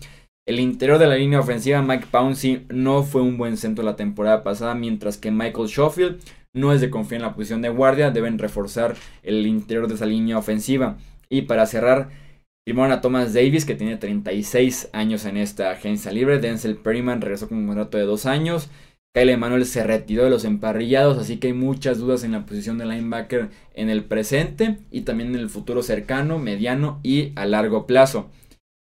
El 0.45 0.59
interior 0.59 0.97
de 0.99 1.07
la 1.07 1.15
línea 1.15 1.39
ofensiva, 1.39 1.81
Mike 1.81 2.07
Pouncey, 2.11 2.65
no 2.69 3.03
fue 3.03 3.21
un 3.21 3.37
buen 3.37 3.55
centro 3.55 3.85
la 3.85 3.95
temporada 3.95 4.43
pasada, 4.43 4.75
mientras 4.75 5.17
que 5.17 5.31
Michael 5.31 5.69
Schofield 5.69 6.19
no 6.53 6.73
es 6.73 6.81
de 6.81 6.89
confiar 6.89 7.21
en 7.21 7.27
la 7.27 7.33
posición 7.33 7.61
de 7.61 7.69
guardia, 7.69 8.11
deben 8.11 8.39
reforzar 8.39 8.95
el 9.23 9.47
interior 9.47 9.87
de 9.87 9.93
esa 9.93 10.05
línea 10.05 10.37
ofensiva. 10.37 10.97
Y 11.29 11.43
para 11.43 11.65
cerrar, 11.65 12.09
firmaron 12.67 12.91
a 12.91 12.99
Thomas 12.99 13.33
Davis, 13.33 13.63
que 13.63 13.75
tiene 13.75 13.95
36 13.95 14.89
años 14.91 15.23
en 15.23 15.37
esta 15.37 15.71
agencia 15.71 16.11
libre. 16.11 16.39
Denzel 16.39 16.75
Perryman 16.75 17.21
regresó 17.21 17.47
con 17.47 17.59
un 17.59 17.67
contrato 17.67 17.97
de 17.97 18.03
dos 18.03 18.25
años. 18.25 18.69
Kyle 19.13 19.29
Emanuel 19.29 19.65
se 19.65 19.83
retiró 19.83 20.23
de 20.23 20.29
los 20.29 20.45
emparrillados, 20.45 21.17
así 21.17 21.37
que 21.37 21.47
hay 21.47 21.53
muchas 21.53 21.97
dudas 21.97 22.23
en 22.23 22.31
la 22.31 22.45
posición 22.45 22.77
de 22.77 22.85
linebacker 22.85 23.49
en 23.73 23.89
el 23.89 24.05
presente 24.05 24.77
y 24.89 25.01
también 25.01 25.35
en 25.35 25.41
el 25.41 25.49
futuro 25.49 25.83
cercano, 25.83 26.39
mediano 26.39 27.01
y 27.03 27.33
a 27.35 27.45
largo 27.45 27.85
plazo. 27.85 28.29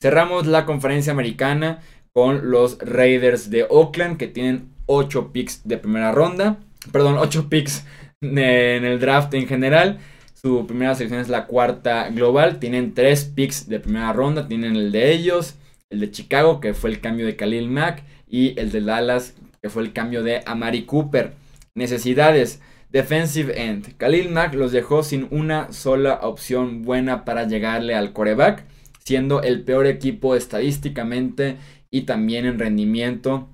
Cerramos 0.02 0.48
la 0.48 0.66
conferencia 0.66 1.12
americana 1.12 1.82
con 2.14 2.52
los 2.52 2.78
Raiders 2.80 3.50
de 3.50 3.66
Oakland 3.70 4.18
que 4.18 4.28
tienen 4.28 4.70
8 4.86 5.34
picks 5.34 5.68
de 5.68 5.78
primera 5.78 6.14
ronda, 6.14 6.58
perdón, 6.94 7.18
8 7.18 7.50
picks 7.50 7.86
en 8.22 8.38
el 8.38 9.00
draft 9.02 9.34
en 9.34 9.48
general. 9.48 10.00
Su 10.34 10.66
primera 10.68 10.96
selección 10.96 11.22
es 11.22 11.30
la 11.30 11.48
cuarta 11.48 12.10
global, 12.10 12.60
tienen 12.60 12.94
3 12.94 13.26
picks 13.36 13.68
de 13.68 13.82
primera 13.82 14.14
ronda, 14.14 14.48
tienen 14.48 14.78
el 14.78 14.94
de 14.94 15.12
ellos, 15.12 15.56
el 15.90 16.00
de 16.00 16.12
Chicago 16.12 16.62
que 16.62 16.74
fue 16.74 16.92
el 16.92 17.02
cambio 17.02 17.26
de 17.26 17.36
Khalil 17.36 17.70
Mack 17.70 18.04
y 18.30 18.58
el 18.58 18.72
de 18.72 18.82
Dallas 18.82 19.36
que 19.64 19.70
fue 19.70 19.84
el 19.84 19.94
cambio 19.94 20.24
de 20.24 20.42
Amari 20.46 20.84
Cooper. 20.84 21.32
Necesidades. 21.74 22.62
Defensive 22.90 23.64
end. 23.66 23.96
Khalil 23.98 24.30
Mack 24.30 24.54
los 24.56 24.74
dejó 24.74 25.04
sin 25.04 25.26
una 25.32 25.72
sola 25.72 26.20
opción 26.22 26.84
buena 26.84 27.24
para 27.24 27.48
llegarle 27.48 27.96
al 27.96 28.12
coreback, 28.12 28.66
siendo 29.06 29.42
el 29.42 29.64
peor 29.64 29.88
equipo 29.88 30.36
estadísticamente 30.36 31.56
y 31.90 32.02
también 32.02 32.46
en 32.46 32.60
rendimiento 32.60 33.48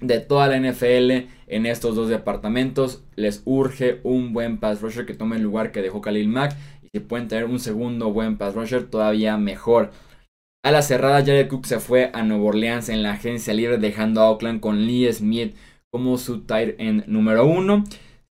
de 0.00 0.20
toda 0.20 0.46
la 0.46 0.58
NFL 0.58 1.28
en 1.46 1.66
estos 1.66 1.96
dos 1.96 2.10
departamentos. 2.10 3.02
Les 3.16 3.40
urge 3.46 4.00
un 4.04 4.34
buen 4.34 4.58
pass 4.58 4.82
rusher 4.82 5.06
que 5.06 5.14
tome 5.14 5.36
el 5.36 5.42
lugar 5.42 5.72
que 5.72 5.80
dejó 5.80 6.02
Khalil 6.02 6.28
Mack 6.28 6.54
y 6.82 6.88
si 6.92 7.00
pueden 7.00 7.28
tener 7.28 7.46
un 7.46 7.58
segundo 7.58 8.12
buen 8.12 8.36
pass 8.36 8.54
rusher 8.54 8.84
todavía 8.84 9.38
mejor. 9.38 9.90
A 10.62 10.70
la 10.72 10.82
cerrada, 10.82 11.24
Jared 11.24 11.48
Cook 11.48 11.64
se 11.64 11.80
fue 11.80 12.10
a 12.12 12.22
Nueva 12.22 12.44
Orleans 12.44 12.90
en 12.90 13.02
la 13.02 13.12
agencia 13.12 13.54
libre, 13.54 13.78
dejando 13.78 14.20
a 14.20 14.30
Oakland 14.30 14.60
con 14.60 14.86
Lee 14.86 15.10
Smith 15.10 15.56
como 15.90 16.18
su 16.18 16.42
tight 16.42 16.74
end 16.78 17.06
número 17.06 17.46
uno. 17.46 17.84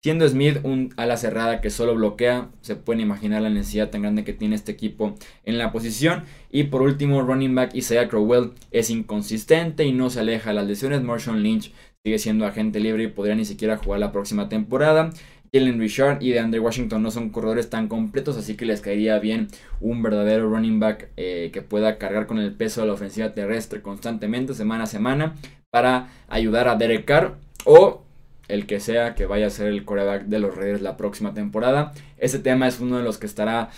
Siendo 0.03 0.29
Smith 0.29 0.59
un 0.61 0.93
ala 0.95 1.17
cerrada 1.17 1.59
que 1.59 1.71
solo 1.71 1.95
bloquea, 1.95 2.49
se 2.61 2.75
pueden 2.75 3.01
imaginar 3.01 3.41
la 3.41 3.49
necesidad 3.49 3.89
tan 3.89 4.03
grande 4.03 4.23
que 4.23 4.33
tiene 4.33 4.55
este 4.55 4.71
equipo 4.71 5.15
en 5.43 5.57
la 5.57 5.71
posición. 5.71 6.23
Y 6.51 6.65
por 6.65 6.83
último, 6.83 7.23
running 7.23 7.55
back 7.55 7.73
Isaiah 7.73 8.07
Crowell 8.07 8.51
es 8.69 8.91
inconsistente 8.91 9.83
y 9.85 9.91
no 9.91 10.11
se 10.11 10.19
aleja 10.19 10.51
de 10.51 10.55
las 10.57 10.67
lesiones. 10.67 11.01
Marshall 11.01 11.41
Lynch 11.41 11.73
sigue 12.03 12.19
siendo 12.19 12.45
agente 12.45 12.79
libre 12.79 13.05
y 13.05 13.07
podría 13.07 13.35
ni 13.35 13.43
siquiera 13.43 13.77
jugar 13.77 13.99
la 13.99 14.11
próxima 14.11 14.49
temporada. 14.49 15.09
Jalen 15.53 15.79
Richard 15.79 16.21
y 16.21 16.31
de 16.31 16.39
Andre 16.39 16.59
Washington 16.59 17.01
no 17.01 17.11
son 17.11 17.29
corredores 17.29 17.69
tan 17.69 17.87
completos, 17.87 18.37
así 18.37 18.55
que 18.55 18.65
les 18.65 18.81
caería 18.81 19.19
bien 19.19 19.47
un 19.81 20.01
verdadero 20.03 20.49
running 20.49 20.79
back 20.79 21.09
eh, 21.17 21.49
que 21.53 21.61
pueda 21.61 21.97
cargar 21.97 22.27
con 22.27 22.39
el 22.39 22.53
peso 22.53 22.81
de 22.81 22.87
la 22.87 22.93
ofensiva 22.93 23.31
terrestre 23.31 23.81
constantemente, 23.81 24.53
semana 24.53 24.83
a 24.83 24.87
semana, 24.87 25.35
para 25.71 26.09
ayudar 26.27 26.67
a 26.67 26.75
Derek 26.75 27.05
Carr 27.05 27.37
o 27.65 28.03
el 28.47 28.65
que 28.65 28.79
sea 28.79 29.15
que 29.15 29.25
vaya 29.25 29.47
a 29.47 29.51
ser 29.51 29.67
el 29.67 29.85
coreback 29.85 30.25
de 30.25 30.39
los 30.39 30.55
Raiders 30.55 30.81
la 30.81 30.97
próxima 30.97 31.33
temporada. 31.33 31.93
Ese 32.17 32.39
tema 32.39 32.67
es 32.67 32.79
uno 32.79 32.97
de 32.97 33.03
los 33.03 33.17
que 33.17 33.27
estará 33.27 33.69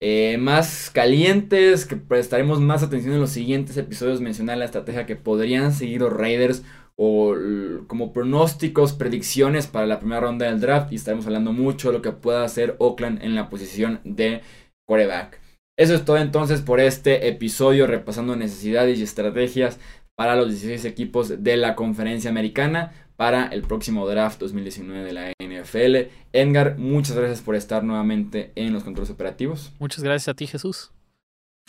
eh, 0.00 0.36
más 0.38 0.90
calientes, 0.90 1.86
que 1.86 1.96
prestaremos 1.96 2.60
más 2.60 2.82
atención 2.82 3.14
en 3.14 3.20
los 3.20 3.30
siguientes 3.30 3.76
episodios. 3.78 4.20
Mencionar 4.20 4.58
la 4.58 4.66
estrategia 4.66 5.06
que 5.06 5.16
podrían 5.16 5.72
seguir 5.72 6.02
los 6.02 6.12
Raiders 6.12 6.62
o 6.98 7.34
como 7.86 8.12
pronósticos, 8.12 8.94
predicciones 8.94 9.66
para 9.66 9.86
la 9.86 9.98
primera 9.98 10.20
ronda 10.20 10.46
del 10.46 10.60
draft 10.60 10.92
y 10.92 10.96
estaremos 10.96 11.26
hablando 11.26 11.52
mucho 11.52 11.88
de 11.88 11.98
lo 11.98 12.02
que 12.02 12.12
pueda 12.12 12.44
hacer 12.44 12.76
Oakland 12.78 13.22
en 13.22 13.34
la 13.34 13.50
posición 13.50 14.00
de 14.04 14.40
coreback. 14.86 15.40
Eso 15.78 15.94
es 15.94 16.04
todo 16.06 16.16
entonces 16.16 16.62
por 16.62 16.80
este 16.80 17.28
episodio 17.28 17.86
repasando 17.86 18.34
necesidades 18.34 18.98
y 18.98 19.02
estrategias 19.02 19.78
para 20.16 20.36
los 20.36 20.48
16 20.48 20.86
equipos 20.86 21.44
de 21.44 21.56
la 21.58 21.74
conferencia 21.74 22.30
americana 22.30 22.92
para 23.16 23.46
el 23.48 23.62
próximo 23.62 24.06
draft 24.08 24.40
2019 24.40 25.04
de 25.04 25.12
la 25.12 25.32
NFL. 25.38 26.10
Edgar, 26.32 26.78
muchas 26.78 27.16
gracias 27.16 27.42
por 27.42 27.56
estar 27.56 27.84
nuevamente 27.84 28.52
en 28.54 28.72
los 28.72 28.84
controles 28.84 29.10
operativos. 29.10 29.72
Muchas 29.78 30.02
gracias 30.02 30.28
a 30.28 30.34
ti 30.34 30.46
Jesús. 30.46 30.92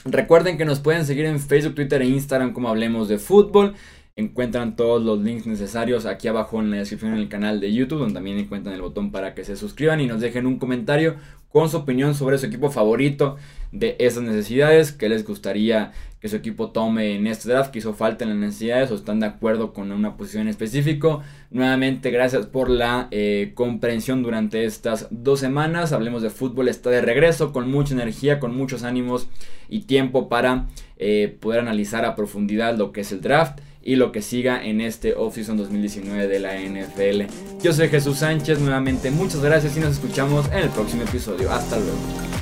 Recuerden 0.05 0.57
que 0.57 0.65
nos 0.65 0.79
pueden 0.79 1.05
seguir 1.05 1.25
en 1.25 1.39
Facebook, 1.39 1.75
Twitter 1.75 2.01
e 2.01 2.05
Instagram 2.05 2.53
como 2.53 2.69
Hablemos 2.69 3.09
de 3.09 3.17
Fútbol. 3.17 3.75
Encuentran 4.17 4.75
todos 4.75 5.03
los 5.03 5.19
links 5.19 5.45
necesarios 5.45 6.07
aquí 6.07 6.27
abajo 6.27 6.59
en 6.59 6.71
la 6.71 6.77
descripción 6.77 7.15
del 7.15 7.29
canal 7.29 7.59
de 7.59 7.71
YouTube, 7.71 7.99
donde 7.99 8.15
también 8.15 8.39
encuentran 8.39 8.73
el 8.73 8.81
botón 8.81 9.11
para 9.11 9.35
que 9.35 9.45
se 9.45 9.55
suscriban 9.55 10.01
y 10.01 10.07
nos 10.07 10.21
dejen 10.21 10.47
un 10.47 10.57
comentario 10.57 11.15
con 11.51 11.69
su 11.69 11.77
opinión 11.77 12.15
sobre 12.15 12.37
su 12.39 12.47
equipo 12.47 12.71
favorito 12.71 13.37
de 13.71 13.95
esas 13.99 14.23
necesidades, 14.23 14.91
que 14.91 15.07
les 15.07 15.25
gustaría 15.25 15.91
que 16.19 16.29
su 16.29 16.35
equipo 16.35 16.71
tome 16.71 17.15
en 17.15 17.27
este 17.27 17.49
draft, 17.49 17.69
que 17.69 17.77
hizo 17.79 17.93
falta 17.93 18.23
en 18.23 18.31
las 18.31 18.39
necesidades 18.39 18.89
o 18.89 18.95
están 18.95 19.19
de 19.19 19.27
acuerdo 19.27 19.71
con 19.71 19.91
una 19.91 20.17
posición 20.17 20.43
en 20.43 20.47
específico. 20.47 21.21
Nuevamente, 21.51 22.09
gracias 22.09 22.47
por 22.47 22.69
la 22.69 23.07
eh, 23.11 23.51
comprensión 23.53 24.23
durante 24.23 24.65
estas 24.65 25.07
dos 25.11 25.39
semanas. 25.39 25.93
Hablemos 25.93 26.23
de 26.23 26.31
fútbol, 26.31 26.69
está 26.69 26.89
de 26.89 27.01
regreso 27.01 27.53
con 27.53 27.69
mucha 27.69 27.93
energía, 27.93 28.39
con 28.39 28.57
muchos 28.57 28.81
ánimos 28.81 29.27
y 29.69 29.81
tiempo 29.81 30.27
para 30.27 30.67
eh, 30.97 31.37
poder 31.39 31.59
analizar 31.59 32.03
a 32.03 32.15
profundidad 32.15 32.77
lo 32.77 32.91
que 32.91 33.01
es 33.01 33.11
el 33.11 33.21
draft 33.21 33.59
y 33.87 33.95
lo 33.95 34.11
que 34.11 34.21
siga 34.21 34.61
en 34.61 34.81
este 34.81 35.15
offseason 35.15 35.55
2019 35.55 36.27
de 36.27 36.39
la 36.41 36.55
NFL. 36.59 37.33
Yo 37.63 37.71
soy 37.71 37.87
Jesús 37.87 38.17
Sánchez, 38.17 38.59
nuevamente 38.59 39.11
muchas 39.11 39.41
gracias 39.41 39.77
y 39.77 39.79
nos 39.79 39.93
escuchamos 39.93 40.45
en 40.47 40.59
el 40.59 40.69
próximo 40.69 41.03
episodio. 41.03 41.49
Hasta 41.49 41.77
luego. 41.77 42.36